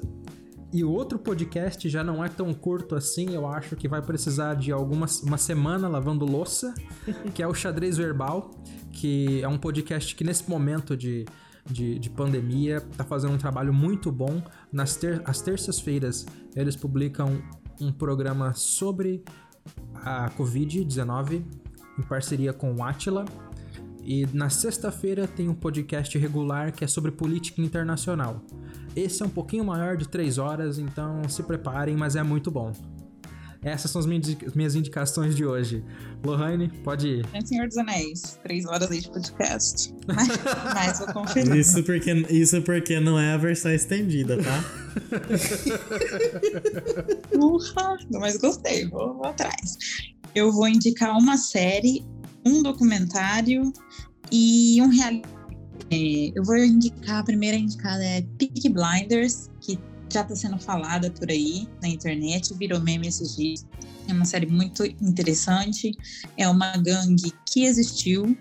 [0.72, 4.54] E o outro podcast já não é tão curto assim, eu acho que vai precisar
[4.54, 6.74] de algumas uma semana lavando louça,
[7.34, 8.50] que é o Xadrez Verbal,
[8.92, 11.24] que é um podcast que nesse momento de,
[11.64, 14.42] de, de pandemia tá fazendo um trabalho muito bom.
[14.70, 17.42] Nas ter, às terças-feiras eles publicam
[17.80, 19.24] um programa sobre
[19.94, 21.44] a Covid-19
[21.98, 23.24] em parceria com o Atila.
[24.02, 28.42] E na sexta-feira tem um podcast regular que é sobre política internacional.
[28.96, 32.72] Esse é um pouquinho maior de 3 horas, então se preparem, mas é muito bom.
[33.60, 35.84] Essas são as minhas indica- minhas indicações de hoje.
[36.24, 37.26] Lohane, pode ir.
[37.32, 39.92] É Senhor dos Anéis, três horas aí de podcast.
[40.06, 40.28] Mas,
[40.74, 41.56] mas vou conferir.
[41.56, 44.64] Isso porque, isso porque não é a versão estendida, tá?
[47.36, 49.76] Ufa, mas gostei, vou, vou atrás.
[50.34, 52.04] Eu vou indicar uma série,
[52.44, 53.72] um documentário
[54.30, 55.28] e um reality.
[55.90, 59.78] É, eu vou indicar, a primeira indicada é Peaky Blinders, que
[60.12, 63.66] já está sendo falada por aí na internet, virou meme esses dias.
[64.08, 65.92] É uma série muito interessante.
[66.36, 68.36] É uma gangue que existiu.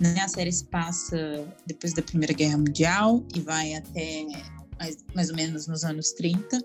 [0.00, 0.20] Né?
[0.20, 4.26] A série se passa depois da Primeira Guerra Mundial e vai até
[4.78, 6.60] mais, mais ou menos nos anos 30.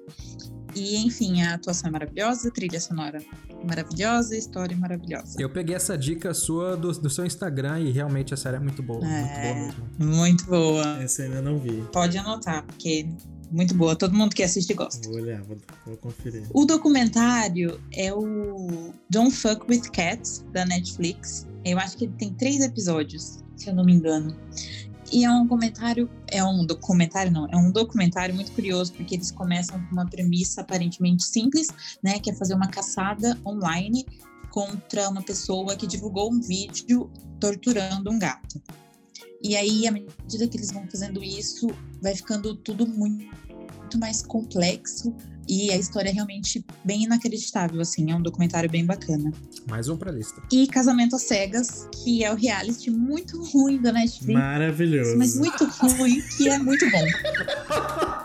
[0.75, 3.21] E, enfim, a atuação é maravilhosa, trilha sonora
[3.63, 5.35] maravilhosa, história maravilhosa.
[5.39, 8.83] Eu peguei essa dica sua do, do seu Instagram e realmente a série é muito
[8.83, 8.99] boa.
[8.99, 9.53] Muito boa É.
[9.65, 9.89] mesmo.
[9.99, 11.03] Muito boa.
[11.03, 11.81] Essa eu ainda não vi.
[11.93, 13.07] Pode anotar, porque
[13.51, 13.95] muito boa.
[13.95, 15.07] Todo mundo que assiste gosta.
[15.07, 16.43] Vou olhar, vou, vou conferir.
[16.53, 21.47] O documentário é o Don't Fuck with Cats, da Netflix.
[21.63, 24.35] Eu acho que ele tem três episódios, se eu não me engano.
[25.13, 29.29] E é um comentário, é um documentário, não, é um documentário muito curioso, porque eles
[29.29, 31.67] começam com uma premissa aparentemente simples,
[32.01, 32.17] né?
[32.17, 34.07] Que é fazer uma caçada online
[34.49, 38.59] contra uma pessoa que divulgou um vídeo torturando um gato.
[39.39, 41.67] E aí, à medida que eles vão fazendo isso,
[42.01, 43.23] vai ficando tudo muito,
[43.77, 45.15] muito mais complexo
[45.47, 49.31] e a história é realmente bem inacreditável, assim, é um documentário bem bacana.
[49.67, 50.41] Mais um pra lista.
[50.51, 55.17] E Casamento às Cegas, que é o reality muito ruim da Netflix, Maravilhoso.
[55.17, 57.05] mas muito ruim, que é muito bom.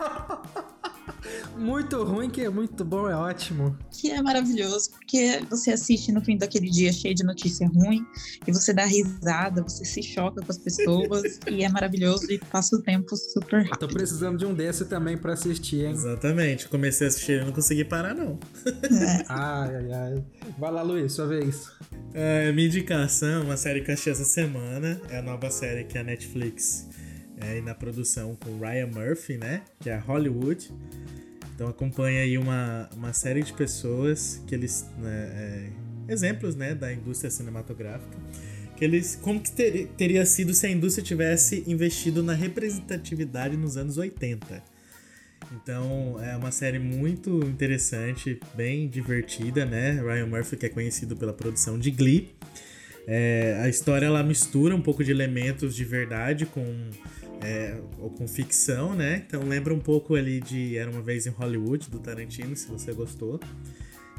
[1.59, 3.77] Muito ruim, que é muito bom, é ótimo.
[3.91, 8.07] Que é maravilhoso, porque você assiste no fim daquele dia cheio de notícia ruim,
[8.47, 12.77] e você dá risada, você se choca com as pessoas, e é maravilhoso e passa
[12.77, 13.95] o tempo super Tô rápido.
[13.95, 15.93] precisando de um desse também pra assistir, hein?
[15.93, 16.69] Exatamente.
[16.69, 18.39] Comecei a assistir e não consegui parar, não.
[19.29, 20.25] Ai, ai, ai.
[20.59, 21.71] Vai lá, Luiz, sua vez.
[22.15, 25.99] É, minha indicação, uma série que eu assisti essa semana, é a nova série que
[25.99, 26.89] a Netflix
[27.41, 29.63] é na produção com Ryan Murphy, né?
[29.81, 30.73] Que é Hollywood.
[31.59, 34.89] Então acompanha aí uma, uma série de pessoas que eles.
[34.97, 35.71] né,
[36.07, 38.17] é, exemplos, né, da indústria cinematográfica.
[38.77, 39.19] Que eles.
[39.21, 44.63] Como que ter- teria sido se a indústria tivesse investido na representatividade nos anos 80.
[45.53, 50.01] Então é uma série muito interessante, bem divertida, né?
[50.01, 52.37] Ryan Murphy, que é conhecido pela produção de Glee.
[53.11, 56.63] É, a história ela mistura um pouco de elementos de verdade com,
[57.43, 59.25] é, ou com ficção, né?
[59.27, 62.93] Então lembra um pouco ali de Era uma vez em Hollywood, do Tarantino, se você
[62.93, 63.41] gostou.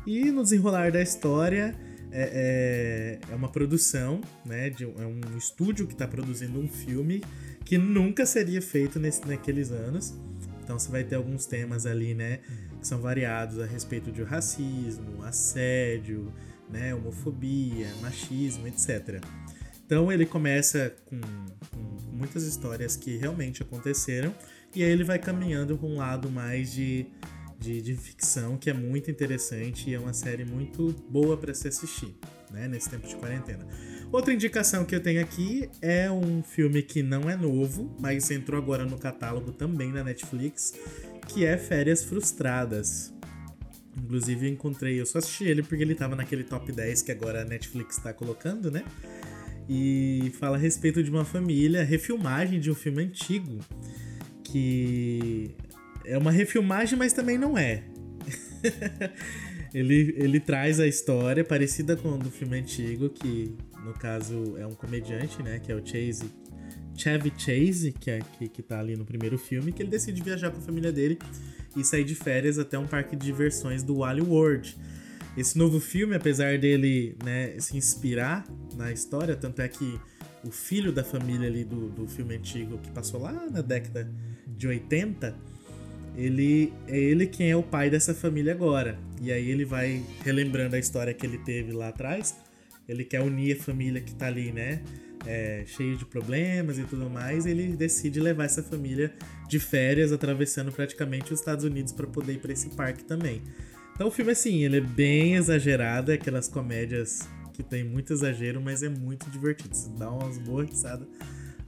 [0.07, 1.75] E no desenrolar da história
[2.11, 4.71] é, é, é uma produção, né?
[4.71, 7.23] De, é um estúdio que está produzindo um filme
[7.63, 10.15] que nunca seria feito nesse, naqueles anos.
[10.63, 12.39] Então você vai ter alguns temas ali, né?
[12.81, 16.33] Que são variados a respeito de racismo, assédio,
[16.69, 16.93] né?
[16.93, 19.21] Homofobia, machismo, etc.
[19.85, 24.33] Então ele começa com, com muitas histórias que realmente aconteceram
[24.75, 27.07] e aí ele vai caminhando para um lado mais de,
[27.57, 31.67] de, de ficção que é muito interessante e é uma série muito boa para se
[31.67, 32.15] assistir,
[32.51, 32.67] né?
[32.67, 33.65] Nesse tempo de quarentena.
[34.11, 38.59] Outra indicação que eu tenho aqui é um filme que não é novo, mas entrou
[38.59, 40.73] agora no catálogo também na Netflix,
[41.27, 43.13] que é Férias Frustradas.
[43.97, 47.41] Inclusive eu encontrei, eu só assisti ele porque ele tava naquele top 10 que agora
[47.41, 48.83] a Netflix tá colocando, né?
[49.67, 53.59] E fala a respeito de uma família, refilmagem de um filme antigo,
[54.43, 55.51] que
[56.05, 57.83] é uma refilmagem, mas também não é.
[59.73, 64.65] ele, ele traz a história parecida com a do filme antigo, que no caso é
[64.65, 65.59] um comediante, né?
[65.59, 66.25] Que é o Chase.
[66.95, 70.51] Chevy Chase, que, é, que, que tá ali no primeiro filme, que ele decide viajar
[70.51, 71.17] com a família dele
[71.75, 74.75] e sair de férias até um parque de diversões do Wally World.
[75.37, 78.45] Esse novo filme, apesar dele né, se inspirar
[78.75, 79.99] na história, tanto é que
[80.43, 84.09] o filho da família ali do, do filme antigo, que passou lá na década
[84.47, 85.35] de 80,
[86.15, 88.97] ele é ele quem é o pai dessa família agora.
[89.21, 92.35] E aí ele vai relembrando a história que ele teve lá atrás.
[92.87, 94.81] Ele quer unir a família que tá ali, né?
[95.25, 97.45] É, cheio de problemas e tudo mais.
[97.45, 99.13] Ele decide levar essa família
[99.47, 103.41] de férias, atravessando praticamente os Estados Unidos para poder ir para esse parque também.
[103.93, 108.61] Então o filme, assim, ele é bem exagerado, é aquelas comédias que tem muito exagero,
[108.61, 109.75] mas é muito divertido.
[109.75, 111.05] Você dá umas boas risadas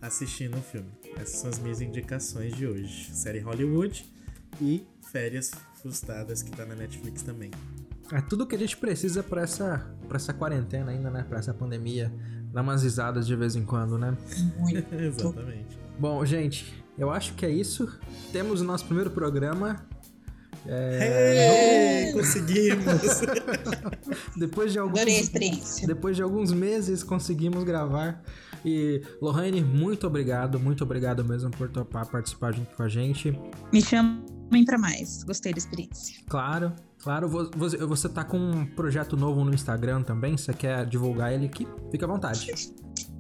[0.02, 0.88] assistindo o filme.
[1.18, 3.14] Essas são as minhas indicações de hoje.
[3.14, 4.06] Série Hollywood
[4.62, 7.52] e Férias Frustradas, que tá na Netflix também.
[8.12, 11.26] É tudo que a gente precisa pra essa, essa quarentena ainda, né?
[11.28, 12.12] Pra essa pandemia.
[12.54, 14.16] Dar umas risadas de vez em quando, né?
[14.58, 14.94] Muito.
[14.96, 15.80] Exatamente.
[15.98, 17.88] Bom, gente, eu acho que é isso.
[18.32, 19.86] Temos o nosso primeiro programa.
[20.68, 23.22] Hey, conseguimos!
[24.38, 25.88] Depois de alguns, Adorei a experiência.
[25.88, 28.22] depois de alguns meses conseguimos gravar.
[28.64, 33.38] E Lohane, muito obrigado, muito obrigado mesmo por topar participar junto com a gente.
[33.74, 33.82] Me
[34.52, 35.24] chamem pra mais.
[35.24, 36.16] Gostei da experiência.
[36.28, 37.28] Claro, claro.
[37.30, 37.50] vo-
[37.88, 40.38] Você, tá com um projeto novo no Instagram também?
[40.38, 41.68] Você quer divulgar ele aqui?
[41.90, 42.52] Fica à vontade.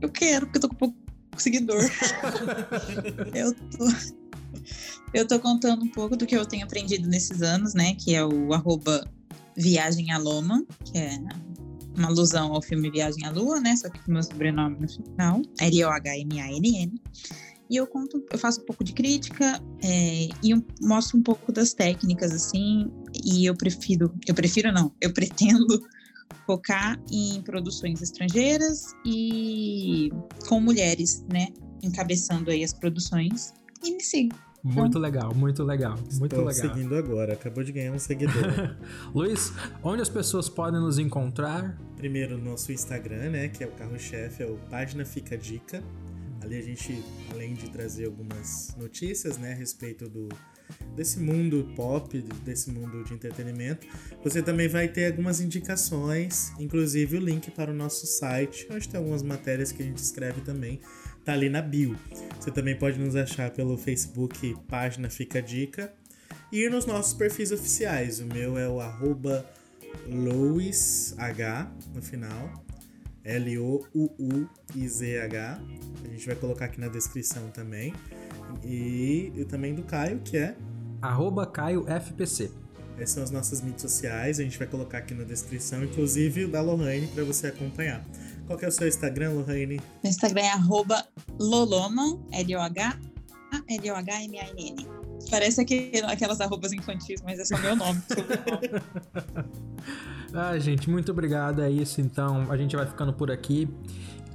[0.02, 0.96] Eu quero, porque eu tô com pouco
[1.38, 1.80] seguidor.
[3.34, 3.88] eu tô.
[5.14, 7.96] Eu tô contando um pouco do que eu tenho aprendido nesses anos, né?
[7.96, 9.06] Que é o arroba
[9.58, 11.18] Viagem à Loma, que é
[11.98, 13.76] uma alusão ao filme Viagem à Lua, né?
[13.76, 15.42] Só que com meu sobrenome no final.
[15.60, 17.02] L-O-H-M-A-N-N.
[17.72, 21.54] E eu conto, eu faço um pouco de crítica é, e um- mostro um pouco
[21.54, 22.92] das técnicas, assim,
[23.24, 25.82] e eu prefiro, eu prefiro não, eu pretendo
[26.46, 30.10] focar em produções estrangeiras e
[30.50, 31.48] com mulheres, né,
[31.82, 33.54] encabeçando aí as produções.
[33.82, 34.36] E me siga.
[34.62, 36.54] Muito legal, muito legal, muito Estou legal.
[36.54, 38.76] seguindo agora, acabou de ganhar um seguidor.
[39.16, 39.52] Luiz,
[39.82, 41.80] onde as pessoas podem nos encontrar?
[41.96, 45.82] Primeiro, nosso Instagram, né, que é o carro-chefe, é o Página Fica Dica.
[46.42, 50.30] Ali a gente, além de trazer algumas notícias, né, a respeito do
[50.96, 53.88] desse mundo pop, desse mundo de entretenimento,
[54.24, 58.98] você também vai ter algumas indicações, inclusive o link para o nosso site, onde tem
[58.98, 60.80] algumas matérias que a gente escreve também,
[61.24, 61.98] tá ali na bio.
[62.39, 65.94] Você também pode nos achar pelo Facebook, página Fica Dica,
[66.52, 68.20] e nos nossos perfis oficiais.
[68.20, 69.46] O meu é o arroba
[70.08, 71.18] LouisH
[71.94, 72.66] no final.
[73.24, 74.52] L-O-U-U-I-Z-H.
[76.04, 77.94] A gente vai colocar aqui na descrição também.
[78.64, 80.56] E, e também do Caio, que é.
[81.02, 82.52] Arroba Caio FPC.
[82.98, 84.40] Essas são as nossas mídias sociais.
[84.40, 88.06] A gente vai colocar aqui na descrição, inclusive o da Lohane, para você acompanhar.
[88.46, 89.82] Qual que é o seu Instagram, Lohane?
[90.04, 91.08] Meu Instagram é arroba
[91.40, 93.00] Loloman, L-O-H,
[93.70, 95.01] L-O-H-M-A-N-N.
[95.32, 98.02] Parece aquele, aquelas arrobas infantis, mas é só meu nome.
[100.34, 101.62] Ah, gente, muito obrigado.
[101.62, 102.52] É isso, então.
[102.52, 103.68] A gente vai ficando por aqui.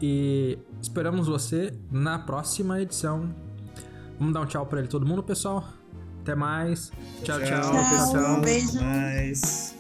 [0.01, 3.35] E esperamos você na próxima edição.
[4.19, 5.65] Vamos dar um tchau pra ele todo mundo, pessoal.
[6.23, 6.91] Até mais.
[7.23, 8.41] Tchau, tchau, Tchau, pessoal.
[8.41, 8.77] beijo.
[8.77, 9.76] Até mais.